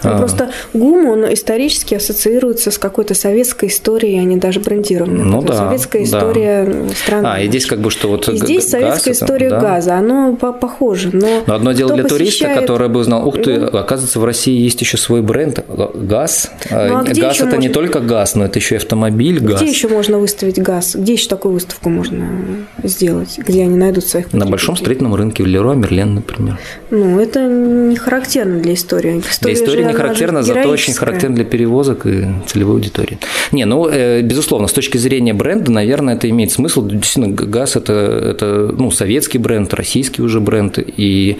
Ну, 0.04 0.12
а. 0.12 0.18
Просто 0.18 0.52
ГУМ, 0.74 1.10
он 1.10 1.34
исторически 1.34 1.96
ассоциируется 1.96 2.72
с 2.72 2.78
какой-то 2.78 3.14
советской 3.14 3.70
историей, 3.70 4.20
а 4.20 4.24
не 4.24 4.38
даже 4.38 4.60
брендированной. 4.60 5.26
Ну 5.26 5.42
да. 5.42 5.56
Советская 5.56 6.04
история 6.04 6.66
да. 6.66 6.96
страны. 6.96 7.28
А, 7.28 7.42
и 7.42 7.48
здесь 7.48 7.66
как 7.66 7.80
бы 7.80 7.92
что 7.92 8.08
вот 8.10 8.28
и 8.30 8.38
здесь 8.38 8.70
советская 8.70 9.14
это, 9.14 9.24
история 9.24 9.50
да. 9.50 9.60
газа, 9.60 9.96
оно 9.96 10.36
похоже. 10.36 11.10
Но, 11.14 11.44
но 11.46 11.56
одно 11.56 11.72
дело 11.72 11.94
для 11.94 12.04
посещает... 12.04 12.32
туриста, 12.32 12.62
который 12.62 12.90
бы 12.90 13.00
узнал, 13.00 13.28
ух 13.28 13.42
ты, 13.42 13.60
ну, 13.60 13.78
оказывается, 13.78 14.20
в 14.20 14.26
России 14.26 14.60
есть 14.60 14.82
еще 14.82 14.98
свой 14.98 15.22
бренд 15.22 15.60
ГАЗ. 15.68 16.52
Ну, 16.70 16.78
а 16.78 17.04
газ 17.04 17.36
это 17.38 17.46
можно... 17.46 17.58
не 17.58 17.70
только 17.70 18.00
газ, 18.00 18.36
но 18.36 18.46
это 18.46 18.60
еще 18.60 18.76
и 18.76 18.78
автомобиль, 18.78 19.40
газ. 19.40 19.62
Где 19.62 19.70
еще 19.70 19.88
можно 19.88 20.18
выставить 20.20 20.60
газ? 20.60 20.96
Где 20.96 21.14
еще 21.14 21.28
такую 21.28 21.54
выставку 21.54 21.90
можно 21.90 22.28
сделать? 22.84 23.38
Где 23.38 23.64
они 23.64 23.76
найдут 23.76 24.06
своих 24.06 24.32
На 24.34 24.46
большом 24.46 24.76
строительном 24.78 25.16
рынке 25.16 25.44
в 25.44 25.48
Леруа 25.48 25.74
Мерлен, 25.74 26.16
например. 26.16 26.58
Ну, 26.90 27.20
это 27.20 27.46
не 27.48 27.96
характерно 27.96 28.60
для 28.60 28.74
истории. 28.74 29.20
История 29.20 29.56
для 29.56 29.66
истории 29.66 29.84
не 29.90 29.98
характерно, 29.98 30.44
зато 30.44 30.70
очень 30.70 30.94
характерно 30.94 31.36
для 31.36 31.46
перевозок 31.46 32.06
и 32.06 32.28
целевой 32.48 32.76
аудитории. 32.76 33.18
Не, 33.52 33.66
ну, 33.66 33.88
э, 33.88 34.22
безусловно, 34.22 34.68
с 34.68 34.74
точки 34.74 34.98
зрения 34.98 35.34
бренда, 35.34 35.72
наверное, 35.72 36.16
это 36.16 36.30
имеет 36.30 36.52
смысл. 36.52 36.86
Действительно, 36.86 37.36
ГАЗ 37.36 37.78
это, 37.78 37.94
это 37.94 38.76
ну, 38.78 38.92
советский 38.92 39.38
бренд, 39.38 39.74
российский 39.74 40.22
уже 40.22 40.40
бренд. 40.40 40.80
И 40.80 41.38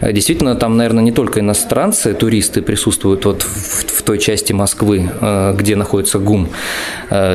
э, 0.00 0.12
действительно, 0.12 0.54
там, 0.54 0.76
наверное, 0.76 1.04
не 1.04 1.12
только 1.12 1.40
иностранцы, 1.40 2.14
туристы 2.14 2.62
присутствуют 2.62 3.24
вот 3.24 3.42
в, 3.42 3.98
в 3.98 4.02
той 4.02 4.18
части 4.18 4.52
Москвы, 4.52 5.10
э, 5.20 5.54
где 5.56 5.76
находится 5.76 6.18
ГУМ. 6.18 6.48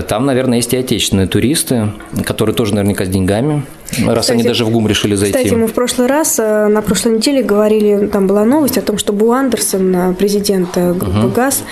Там, 0.07 0.25
наверное, 0.25 0.57
есть 0.57 0.73
и 0.73 0.77
отечественные 0.77 1.27
туристы, 1.27 1.91
которые 2.25 2.55
тоже 2.55 2.75
наверняка 2.75 3.05
с 3.05 3.09
деньгами 3.09 3.63
Раз 4.05 4.21
кстати, 4.21 4.31
они 4.31 4.43
даже 4.43 4.65
в 4.65 4.71
ГУМ 4.71 4.87
решили 4.87 5.15
зайти. 5.15 5.37
Кстати, 5.37 5.53
мы 5.53 5.67
в 5.67 5.73
прошлый 5.73 6.07
раз, 6.07 6.39
э, 6.39 6.67
на 6.67 6.81
прошлой 6.81 7.17
неделе 7.17 7.43
говорили, 7.43 8.07
там 8.07 8.27
была 8.27 8.43
новость 8.43 8.77
о 8.77 8.81
том, 8.81 8.97
что 8.97 9.13
Бу 9.13 9.31
Андерсон, 9.31 9.95
э, 9.95 10.13
президент 10.13 10.75
э, 10.75 10.93
группы 10.93 11.19
угу. 11.19 11.29
ГАЗ, 11.29 11.63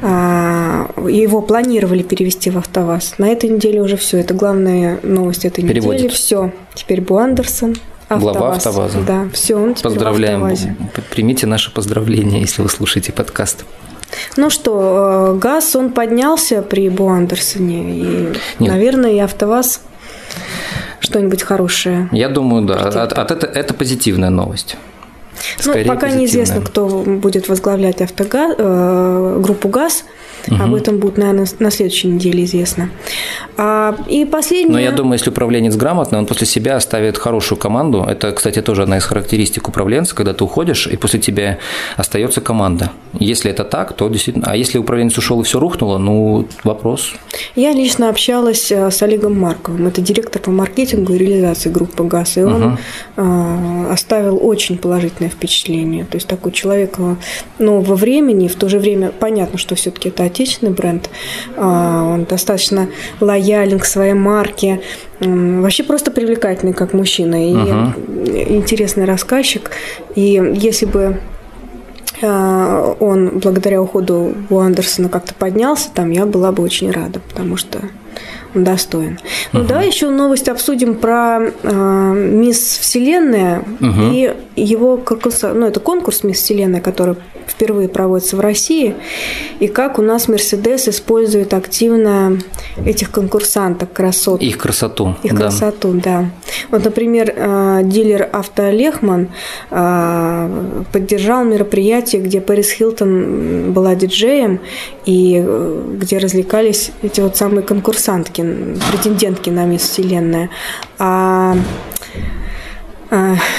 его 0.00 1.42
планировали 1.42 2.02
перевести 2.02 2.50
в 2.50 2.58
АвтоВАЗ. 2.58 3.14
На 3.18 3.28
этой 3.28 3.50
неделе 3.50 3.82
уже 3.82 3.96
все. 3.96 4.18
Это 4.18 4.34
главная 4.34 4.98
новость 5.02 5.44
этой 5.44 5.64
Переводит. 5.64 6.02
недели. 6.02 6.14
Все. 6.14 6.52
Теперь 6.74 7.00
Бу 7.00 7.18
Андерсон 7.18 7.76
АвтоВАЗ. 8.08 8.22
Глава 8.22 8.52
АвтоВАЗа. 8.54 8.98
Да, 9.06 9.28
все, 9.32 9.56
он 9.56 9.74
Поздравляем. 9.74 10.56
Примите 11.10 11.46
наши 11.46 11.72
поздравления, 11.72 12.40
если 12.40 12.62
вы 12.62 12.68
слушаете 12.68 13.12
подкаст. 13.12 13.64
Ну 14.36 14.50
что, 14.50 15.38
ГАЗ, 15.40 15.76
он 15.76 15.92
поднялся 15.92 16.62
при 16.62 16.88
Бу 16.88 17.08
Андерсоне. 17.08 17.98
И, 17.98 18.04
Нет. 18.58 18.72
наверное, 18.72 19.12
и 19.12 19.18
АвтоВАЗ 19.18 19.82
что-нибудь 21.00 21.42
хорошее? 21.42 22.08
Я 22.12 22.28
думаю, 22.28 22.66
да. 22.66 22.74
От, 22.74 23.12
от 23.12 23.30
это, 23.30 23.46
это 23.46 23.74
позитивная 23.74 24.30
новость. 24.30 24.76
Ну, 25.58 25.62
Скорее 25.62 25.84
ну, 25.84 25.88
пока 25.88 26.00
позитивная. 26.06 26.20
неизвестно, 26.20 26.60
кто 26.60 26.86
будет 26.86 27.48
возглавлять 27.48 28.00
автогаз, 28.00 28.54
э, 28.58 29.40
группу 29.42 29.68
ГАЗ. 29.68 30.04
Угу. 30.46 30.62
Об 30.62 30.74
этом 30.74 30.98
будет, 30.98 31.18
наверное, 31.18 31.46
на 31.58 31.70
следующей 31.70 32.08
неделе 32.08 32.44
известно. 32.44 32.90
А, 33.56 33.96
и 34.06 34.24
последнее... 34.24 34.72
Но 34.72 34.78
я 34.78 34.92
думаю, 34.92 35.14
если 35.14 35.30
управленец 35.30 35.76
грамотный, 35.76 36.18
он 36.18 36.26
после 36.26 36.46
себя 36.46 36.76
оставит 36.76 37.18
хорошую 37.18 37.58
команду. 37.58 38.04
Это, 38.08 38.32
кстати, 38.32 38.62
тоже 38.62 38.82
одна 38.82 38.98
из 38.98 39.04
характеристик 39.04 39.68
управленца, 39.68 40.14
когда 40.14 40.32
ты 40.32 40.44
уходишь, 40.44 40.86
и 40.86 40.96
после 40.96 41.20
тебя 41.20 41.58
остается 41.96 42.40
команда. 42.40 42.92
Если 43.18 43.50
это 43.50 43.64
так, 43.64 43.94
то 43.94 44.08
действительно... 44.08 44.46
А 44.48 44.56
если 44.56 44.78
управленец 44.78 45.18
ушел 45.18 45.40
и 45.40 45.44
все 45.44 45.58
рухнуло, 45.58 45.98
ну, 45.98 46.46
вопрос. 46.64 47.14
Я 47.56 47.72
лично 47.72 48.08
общалась 48.08 48.70
э, 48.70 48.90
с 48.90 49.02
Олегом 49.02 49.38
Марковым. 49.38 49.86
Это 49.86 50.00
директор 50.00 50.40
по 50.40 50.50
маркетингу 50.50 51.14
и 51.14 51.18
реализации 51.18 51.68
группы 51.68 52.04
ГАЗ. 52.04 52.36
И 52.36 52.42
он 52.42 52.78
угу. 53.16 53.90
оставил 53.90 54.38
очень 54.40 54.78
положительное 54.78 55.27
впечатление. 55.28 56.04
То 56.04 56.16
есть 56.16 56.26
такой 56.26 56.52
человек 56.52 56.94
э, 56.98 57.16
нового 57.58 57.94
времени, 57.94 58.48
в 58.48 58.54
то 58.56 58.68
же 58.68 58.78
время 58.78 59.10
понятно, 59.10 59.58
что 59.58 59.74
все-таки 59.74 60.08
это 60.08 60.24
отечественный 60.24 60.72
бренд. 60.72 61.10
А, 61.56 62.04
он 62.04 62.24
достаточно 62.24 62.88
лоялен 63.20 63.78
к 63.78 63.84
своей 63.84 64.14
марке. 64.14 64.80
Вообще 65.20 65.82
просто 65.82 66.10
привлекательный 66.10 66.72
как 66.72 66.92
мужчина 66.92 67.50
и 67.50 67.54
uh-huh. 67.54 68.56
интересный 68.56 69.04
рассказчик. 69.04 69.70
И 70.14 70.40
если 70.54 70.86
бы 70.86 71.20
а, 72.22 72.96
он 73.00 73.38
благодаря 73.38 73.80
уходу 73.80 74.34
у 74.50 74.58
Андерсона 74.58 75.08
как-то 75.08 75.34
поднялся, 75.34 75.90
там 75.92 76.10
я 76.10 76.26
была 76.26 76.52
бы 76.52 76.62
очень 76.62 76.90
рада, 76.90 77.20
потому 77.20 77.56
что 77.56 77.80
достоин. 78.64 79.18
Ну 79.52 79.60
угу. 79.60 79.68
да, 79.68 79.82
еще 79.82 80.10
новость 80.10 80.48
обсудим 80.48 80.96
про 80.96 81.40
э, 81.40 82.12
Мисс 82.14 82.78
Вселенная 82.78 83.60
угу. 83.80 84.12
и 84.12 84.34
его 84.56 84.96
конкурс, 84.96 85.42
ну 85.42 85.66
это 85.66 85.80
конкурс 85.80 86.24
Мисс 86.24 86.38
Вселенная, 86.38 86.80
который 86.80 87.16
впервые 87.46 87.88
проводится 87.88 88.36
в 88.36 88.40
России, 88.40 88.94
и 89.58 89.68
как 89.68 89.98
у 89.98 90.02
нас 90.02 90.28
Мерседес 90.28 90.88
использует 90.88 91.54
активно 91.54 92.38
этих 92.84 93.10
конкурсанток, 93.10 93.92
красот. 93.92 94.42
Их 94.42 94.58
красоту. 94.58 95.16
Их 95.22 95.32
да. 95.32 95.38
красоту, 95.38 95.92
да. 95.92 96.30
Вот, 96.70 96.84
например, 96.84 97.32
э, 97.34 97.80
дилер 97.84 98.28
авто 98.32 98.70
Лехман 98.70 99.28
э, 99.70 100.82
поддержал 100.92 101.44
мероприятие, 101.44 102.22
где 102.22 102.40
Пэрис 102.40 102.70
Хилтон 102.70 103.72
была 103.72 103.94
диджеем, 103.94 104.60
и 105.04 105.42
э, 105.44 105.82
где 105.94 106.18
развлекались 106.18 106.92
эти 107.02 107.20
вот 107.20 107.36
самые 107.36 107.62
конкурсантки, 107.62 108.42
претендентки 108.90 109.50
на 109.50 109.64
Мисс 109.64 109.82
Вселенная. 109.82 110.50
А 110.98 111.56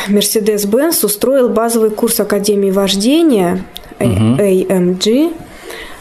Мерседес-Бенц 0.07 1.03
устроил 1.03 1.49
базовый 1.49 1.89
курс 1.89 2.19
Академии 2.19 2.69
вождения 2.69 3.63
AMG 3.99 5.33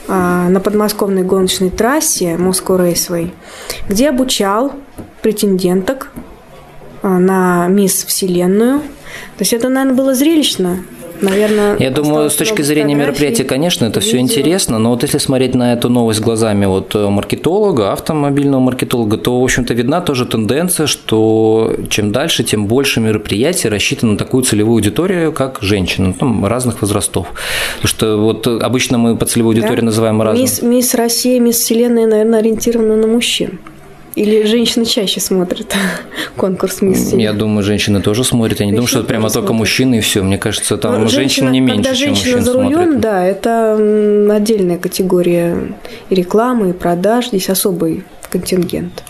на 0.06 0.60
подмосковной 0.62 1.22
гоночной 1.22 1.70
трассе 1.70 2.36
Moscow 2.38 2.78
Raceway, 2.78 3.30
где 3.88 4.10
обучал 4.10 4.72
претенденток 5.22 6.10
на 7.02 7.66
мисс 7.68 8.04
Вселенную. 8.04 8.80
То 8.80 9.40
есть 9.40 9.52
это, 9.52 9.68
наверное, 9.68 9.96
было 9.96 10.14
зрелищно 10.14 10.78
наверное... 11.22 11.76
Я 11.78 11.90
думаю, 11.90 12.30
с 12.30 12.34
точки 12.34 12.62
зрения 12.62 12.94
мероприятия, 12.94 13.44
конечно, 13.44 13.84
это 13.84 14.00
видео. 14.00 14.08
все 14.08 14.18
интересно, 14.18 14.78
но 14.78 14.90
вот 14.90 15.02
если 15.02 15.18
смотреть 15.18 15.54
на 15.54 15.72
эту 15.72 15.88
новость 15.88 16.20
глазами 16.20 16.66
вот 16.66 16.94
э, 16.94 17.08
маркетолога, 17.08 17.92
автомобильного 17.92 18.60
маркетолога, 18.60 19.16
то, 19.16 19.40
в 19.40 19.44
общем-то, 19.44 19.74
видна 19.74 20.00
тоже 20.00 20.26
тенденция, 20.26 20.86
что 20.86 21.76
чем 21.90 22.12
дальше, 22.12 22.44
тем 22.44 22.66
больше 22.66 23.00
мероприятий 23.00 23.68
рассчитано 23.68 24.12
на 24.12 24.18
такую 24.18 24.44
целевую 24.44 24.76
аудиторию, 24.76 25.32
как 25.32 25.58
женщины, 25.60 26.14
там, 26.14 26.46
разных 26.46 26.80
возрастов. 26.82 27.28
Потому 27.76 27.88
что 27.88 28.16
вот 28.16 28.46
обычно 28.46 28.98
мы 28.98 29.16
по 29.16 29.26
целевой 29.26 29.54
аудитории 29.54 29.80
да? 29.80 29.86
называем 29.86 30.22
разные. 30.22 30.42
Мисс, 30.42 30.62
мисс 30.62 30.94
Россия, 30.94 31.40
мисс 31.40 31.56
Вселенная, 31.56 32.06
наверное, 32.06 32.40
ориентирована 32.40 32.96
на 32.96 33.06
мужчин. 33.06 33.58
Или 34.18 34.44
женщины 34.46 34.84
чаще 34.84 35.20
смотрят 35.20 35.76
конкурс 36.36 36.82
Мисс 36.82 37.12
Я 37.12 37.32
думаю, 37.32 37.62
женщины 37.62 38.02
тоже 38.02 38.24
смотрят. 38.24 38.58
Я 38.58 38.66
не 38.66 38.72
думаю, 38.72 38.88
что 38.88 38.98
это 38.98 39.08
прямо 39.08 39.30
только 39.30 39.52
мужчины 39.52 39.98
и 39.98 40.00
все. 40.00 40.24
Мне 40.24 40.38
кажется, 40.38 40.76
там 40.76 41.02
ну, 41.02 41.08
женщин 41.08 41.52
не 41.52 41.60
меньше, 41.60 41.94
чем 41.94 42.10
мужчин 42.10 42.42
за 42.42 42.52
рулем, 42.52 42.72
смотрят. 42.72 43.00
да, 43.00 43.24
это 43.24 44.34
отдельная 44.34 44.76
категория 44.78 45.56
и 46.10 46.14
рекламы, 46.16 46.70
и 46.70 46.72
продаж. 46.72 47.28
Здесь 47.28 47.48
особый 47.48 48.02
контингент. 48.28 49.02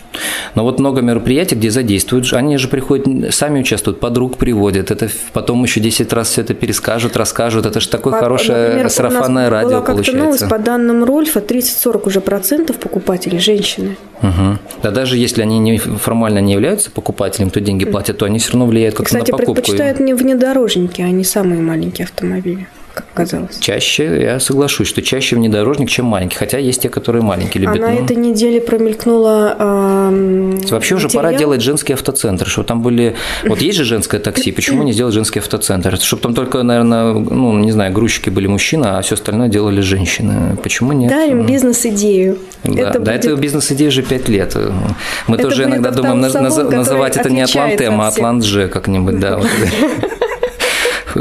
Но 0.55 0.63
вот 0.63 0.79
много 0.79 1.01
мероприятий, 1.01 1.55
где 1.55 1.71
задействуют, 1.71 2.31
они 2.33 2.57
же 2.57 2.67
приходят, 2.67 3.33
сами 3.33 3.59
участвуют, 3.59 3.99
подруг 3.99 4.37
приводят, 4.37 4.91
это 4.91 5.09
потом 5.33 5.63
еще 5.63 5.79
10 5.79 6.11
раз 6.13 6.29
все 6.29 6.41
это 6.41 6.53
перескажут, 6.53 7.15
расскажут, 7.15 7.65
это 7.65 7.79
же 7.79 7.89
такое 7.89 8.13
по, 8.13 8.19
хорошее 8.19 8.67
например, 8.67 8.89
сарафанное 8.89 9.49
радио 9.49 9.69
была 9.69 9.81
получается. 9.81 10.23
Новость, 10.23 10.49
по 10.49 10.57
данным 10.57 11.03
Рольфа, 11.03 11.39
30-40 11.39 12.07
уже 12.07 12.21
процентов 12.21 12.77
покупателей 12.77 13.39
женщины. 13.39 13.97
Угу. 14.21 14.57
Да 14.83 14.91
даже 14.91 15.17
если 15.17 15.41
они 15.41 15.59
не, 15.59 15.77
формально 15.77 16.39
не 16.39 16.53
являются 16.53 16.91
покупателем, 16.91 17.49
то 17.49 17.61
деньги 17.61 17.85
платят, 17.85 18.17
то 18.17 18.25
они 18.25 18.39
все 18.39 18.53
равно 18.53 18.65
влияют 18.65 18.95
как-то 18.95 19.13
на 19.13 19.19
покупку. 19.19 19.53
Кстати, 19.53 19.55
предпочитают 19.55 19.99
не 19.99 20.13
внедорожники, 20.13 21.01
а 21.01 21.09
не 21.09 21.23
самые 21.23 21.61
маленькие 21.61 22.05
автомобили 22.05 22.67
как 22.93 23.05
казалось. 23.13 23.57
Чаще, 23.59 24.21
я 24.21 24.39
соглашусь, 24.39 24.87
что 24.87 25.01
чаще 25.01 25.35
внедорожник, 25.35 25.89
чем 25.89 26.05
маленький. 26.05 26.37
Хотя 26.37 26.57
есть 26.57 26.81
те, 26.81 26.89
которые 26.89 27.21
маленькие 27.21 27.63
любят. 27.63 27.77
А 27.77 27.87
на 27.87 27.91
ну... 27.91 28.03
этой 28.03 28.15
неделе 28.15 28.59
промелькнула 28.61 29.55
э, 29.59 30.57
Вообще 30.69 30.95
материал? 30.95 30.97
уже 30.97 31.09
пора 31.09 31.33
делать 31.33 31.61
женский 31.61 31.93
автоцентр, 31.93 32.47
чтобы 32.47 32.67
там 32.67 32.81
были... 32.81 33.15
Вот 33.45 33.61
есть 33.61 33.77
же 33.77 33.83
женское 33.83 34.19
такси, 34.19 34.51
почему 34.55 34.83
не 34.83 34.93
сделать 34.93 35.13
женский 35.13 35.39
автоцентр? 35.39 35.97
Чтобы 35.99 36.21
там 36.21 36.33
только, 36.33 36.63
наверное, 36.63 37.13
ну, 37.13 37.57
не 37.59 37.71
знаю, 37.71 37.93
грузчики 37.93 38.29
были 38.29 38.47
мужчины, 38.47 38.85
а 38.85 39.01
все 39.01 39.15
остальное 39.15 39.49
делали 39.49 39.81
женщины. 39.81 40.57
Почему 40.61 40.93
нет? 40.93 41.09
Дарим 41.09 41.45
бизнес-идею. 41.45 42.37
Да, 42.63 42.71
это 42.81 42.99
да 42.99 43.11
будет... 43.13 43.25
это 43.25 43.35
бизнес-идея 43.35 43.89
уже 43.89 44.03
пять 44.03 44.27
лет. 44.29 44.55
Мы 45.27 45.35
это 45.35 45.49
тоже 45.49 45.63
иногда 45.65 45.91
думаем 45.91 46.19
называть 46.19 47.17
это 47.17 47.29
не 47.29 47.41
Атлантем, 47.41 48.01
а 48.01 48.07
Атлантже 48.07 48.67
как-нибудь, 48.67 49.19
да. 49.19 49.39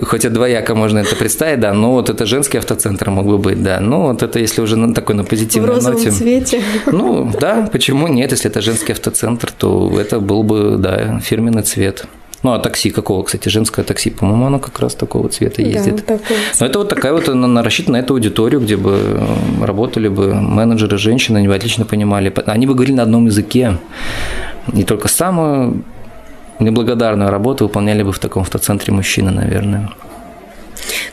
хоть 0.02 0.24
и 0.24 0.28
двояко 0.28 0.74
можно 0.74 0.98
это 0.98 1.16
представить, 1.16 1.60
да, 1.60 1.72
но 1.72 1.92
вот 1.92 2.10
это 2.10 2.26
женский 2.26 2.58
автоцентр 2.58 3.10
мог 3.10 3.26
бы 3.26 3.38
быть, 3.38 3.62
да. 3.62 3.80
Ну, 3.80 4.02
вот 4.02 4.22
это 4.22 4.38
если 4.38 4.60
уже 4.62 4.76
на 4.76 4.94
такой 4.94 5.14
на 5.14 5.24
позитивной 5.24 5.70
В 5.70 5.74
розовом 5.74 5.98
ноте. 5.98 6.10
цвете. 6.10 6.62
Ну, 6.86 7.30
да, 7.40 7.68
почему 7.72 8.08
нет, 8.08 8.32
если 8.32 8.50
это 8.50 8.60
женский 8.60 8.92
автоцентр, 8.92 9.50
то 9.50 9.92
это 9.98 10.20
был 10.20 10.42
бы, 10.42 10.76
да, 10.78 11.20
фирменный 11.20 11.62
цвет. 11.62 12.06
Ну, 12.44 12.52
а 12.52 12.58
такси 12.60 12.90
какого, 12.90 13.24
кстати, 13.24 13.48
женское 13.48 13.84
такси, 13.84 14.10
по-моему, 14.10 14.46
оно 14.46 14.58
как 14.60 14.78
раз 14.78 14.94
такого 14.94 15.28
цвета 15.28 15.60
ездит. 15.60 16.04
Да, 16.06 16.18
Но 16.60 16.66
это 16.66 16.78
вот 16.78 16.88
такая 16.88 17.12
вот, 17.12 17.28
она 17.28 17.62
рассчитана 17.64 17.98
на 17.98 18.02
эту 18.02 18.14
аудиторию, 18.14 18.60
где 18.60 18.76
бы 18.76 18.96
э, 18.96 19.64
работали 19.64 20.06
бы 20.06 20.34
менеджеры, 20.34 20.98
женщины, 20.98 21.38
они 21.38 21.48
бы 21.48 21.54
отлично 21.56 21.84
понимали. 21.84 22.32
Они 22.46 22.66
бы 22.66 22.74
говорили 22.74 22.94
на 22.94 23.02
одном 23.02 23.26
языке. 23.26 23.78
И 24.72 24.84
только 24.84 25.08
самую 25.08 25.82
неблагодарную 26.60 27.30
работу 27.30 27.64
выполняли 27.64 28.02
бы 28.02 28.12
в 28.12 28.18
таком 28.18 28.42
автоцентре 28.42 28.92
мужчины, 28.92 29.30
наверное. 29.30 29.90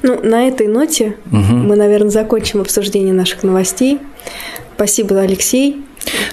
Ну, 0.02 0.20
на 0.22 0.48
этой 0.48 0.68
ноте 0.68 1.16
угу. 1.32 1.38
мы, 1.38 1.76
наверное, 1.76 2.12
закончим 2.12 2.62
обсуждение 2.62 3.14
наших 3.14 3.44
новостей. 3.44 4.00
Спасибо, 4.76 5.20
Алексей. 5.20 5.84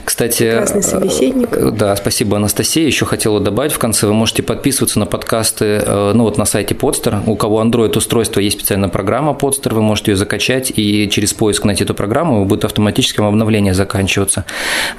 Кстати, 0.04 0.50
Прекрасный 0.50 0.82
собеседник. 0.82 1.48
Э, 1.52 1.70
да, 1.70 1.96
спасибо, 1.96 2.36
Анастасия. 2.36 2.86
Еще 2.86 3.06
хотела 3.06 3.40
добавить 3.40 3.72
в 3.72 3.78
конце, 3.78 4.06
вы 4.06 4.14
можете 4.14 4.42
подписываться 4.42 4.98
на 4.98 5.06
подкасты, 5.06 5.64
э, 5.84 6.12
ну 6.14 6.24
вот 6.24 6.38
на 6.38 6.44
сайте 6.44 6.74
Podster. 6.74 7.20
У 7.26 7.36
кого 7.36 7.62
Android 7.62 7.96
устройство, 7.96 8.40
есть 8.40 8.58
специальная 8.58 8.88
программа 8.88 9.32
Podster, 9.32 9.74
вы 9.74 9.82
можете 9.82 10.12
ее 10.12 10.16
закачать 10.16 10.72
и 10.74 11.08
через 11.10 11.32
поиск 11.32 11.64
найти 11.64 11.84
эту 11.84 11.94
программу, 11.94 12.44
будет 12.44 12.64
автоматическим 12.64 13.24
обновление 13.24 13.74
заканчиваться. 13.74 14.44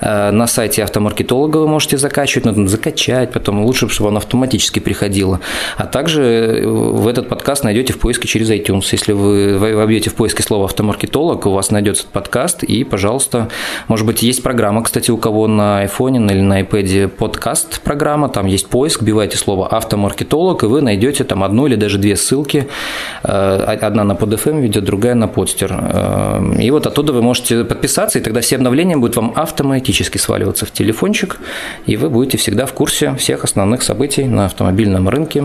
Э, 0.01 0.31
на 0.31 0.47
сайте 0.47 0.83
автомаркетолога 0.83 1.57
вы 1.57 1.67
можете 1.67 1.97
закачивать, 1.97 2.45
надо 2.45 2.67
закачать, 2.67 3.31
потом 3.31 3.63
лучше, 3.65 3.89
чтобы 3.89 4.09
он 4.09 4.17
автоматически 4.17 4.79
приходило. 4.79 5.39
А 5.77 5.85
также 5.85 6.63
в 6.65 7.07
этот 7.07 7.29
подкаст 7.29 7.63
найдете 7.63 7.93
в 7.93 7.99
поиске 7.99 8.27
через 8.27 8.49
iTunes. 8.49 8.87
Если 8.91 9.11
вы 9.11 9.57
вобьете 9.57 10.09
в 10.09 10.15
поиске 10.15 10.43
слово 10.43 10.65
автомаркетолог, 10.65 11.45
у 11.45 11.51
вас 11.51 11.71
найдется 11.71 12.05
подкаст, 12.11 12.63
и, 12.63 12.83
пожалуйста, 12.83 13.49
может 13.87 14.05
быть, 14.05 14.23
есть 14.23 14.41
программа, 14.43 14.62
кстати, 14.83 15.11
у 15.11 15.17
кого 15.17 15.47
на 15.47 15.83
iPhone 15.83 16.31
или 16.31 16.41
на 16.41 16.61
iPad 16.61 17.09
подкаст 17.09 17.81
программа, 17.81 18.29
там 18.29 18.45
есть 18.45 18.67
поиск, 18.67 19.01
вбивайте 19.01 19.37
слово 19.37 19.67
автомаркетолог, 19.67 20.63
и 20.63 20.67
вы 20.67 20.81
найдете 20.81 21.23
там 21.23 21.43
одну 21.43 21.67
или 21.67 21.75
даже 21.75 21.97
две 21.97 22.15
ссылки. 22.15 22.67
Э, 23.23 23.77
одна 23.81 24.03
на 24.03 24.13
PodFM 24.13 24.61
ведет, 24.61 24.85
другая 24.85 25.15
на 25.15 25.27
подстер. 25.27 25.73
Э, 25.73 26.55
и 26.59 26.71
вот 26.71 26.87
оттуда 26.87 27.11
вы 27.11 27.21
можете 27.21 27.65
подписаться, 27.65 28.19
и 28.19 28.21
тогда 28.21 28.39
все 28.39 28.55
обновления 28.55 28.95
будут 28.95 29.17
вам 29.17 29.33
автоматически 29.35 30.17
сваливаться 30.17 30.65
в 30.65 30.71
телефончик, 30.71 31.39
и 31.85 31.97
вы 31.97 32.09
будете 32.09 32.37
всегда 32.37 32.65
в 32.65 32.73
курсе 32.73 33.15
всех 33.15 33.43
основных 33.43 33.83
событий 33.83 34.23
на 34.25 34.45
автомобильном 34.45 35.09
рынке. 35.09 35.43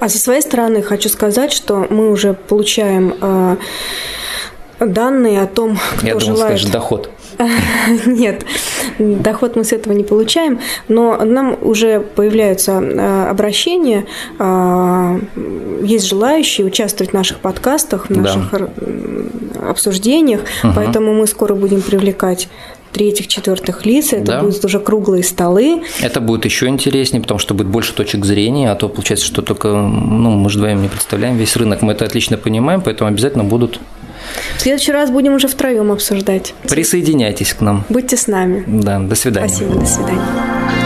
А 0.00 0.08
со 0.08 0.18
своей 0.18 0.40
стороны 0.40 0.82
хочу 0.82 1.08
сказать, 1.08 1.52
что 1.52 1.86
мы 1.90 2.10
уже 2.10 2.32
получаем 2.34 3.14
э, 3.20 3.56
данные 4.80 5.42
о 5.42 5.46
том, 5.46 5.78
кто 5.96 6.06
Я 6.06 6.14
думал, 6.14 6.36
желает... 6.36 6.58
скажешь, 6.58 6.70
доход. 6.70 7.10
Нет, 8.06 8.44
доход 8.98 9.56
мы 9.56 9.64
с 9.64 9.72
этого 9.72 9.92
не 9.92 10.04
получаем, 10.04 10.60
но 10.88 11.16
нам 11.24 11.56
уже 11.60 12.00
появляются 12.00 12.78
а, 12.78 13.30
обращения, 13.30 14.06
а, 14.38 15.18
есть 15.82 16.06
желающие 16.06 16.66
участвовать 16.66 17.10
в 17.10 17.14
наших 17.14 17.38
подкастах, 17.38 18.08
в 18.08 18.10
наших 18.10 18.50
да. 18.50 19.70
обсуждениях, 19.70 20.40
угу. 20.62 20.72
поэтому 20.74 21.14
мы 21.14 21.26
скоро 21.26 21.54
будем 21.54 21.82
привлекать 21.82 22.48
третьих, 22.94 23.26
четвертых 23.26 23.84
лиц, 23.84 24.12
это 24.12 24.24
да. 24.24 24.40
будут 24.40 24.64
уже 24.64 24.78
круглые 24.78 25.24
столы. 25.24 25.82
Это 26.00 26.20
будет 26.20 26.44
еще 26.44 26.68
интереснее, 26.68 27.20
потому 27.20 27.40
что 27.40 27.52
будет 27.52 27.66
больше 27.66 27.92
точек 27.92 28.24
зрения, 28.24 28.70
а 28.70 28.76
то 28.76 28.88
получается, 28.88 29.26
что 29.26 29.42
только 29.42 29.68
ну, 29.68 30.30
мы 30.30 30.48
же 30.48 30.58
вдвоем 30.58 30.80
не 30.80 30.88
представляем 30.88 31.36
весь 31.36 31.56
рынок, 31.56 31.82
мы 31.82 31.92
это 31.92 32.04
отлично 32.04 32.38
понимаем, 32.38 32.80
поэтому 32.80 33.10
обязательно 33.10 33.42
будут 33.42 33.80
в 34.56 34.60
следующий 34.60 34.92
раз 34.92 35.10
будем 35.10 35.34
уже 35.34 35.48
втроем 35.48 35.92
обсуждать. 35.92 36.54
Присоединяйтесь 36.68 37.54
к 37.54 37.60
нам. 37.60 37.84
Будьте 37.88 38.16
с 38.16 38.26
нами. 38.26 38.64
Да, 38.66 38.98
до 38.98 39.14
свидания. 39.14 39.48
Спасибо, 39.48 39.80
до 39.80 39.86
свидания. 39.86 40.83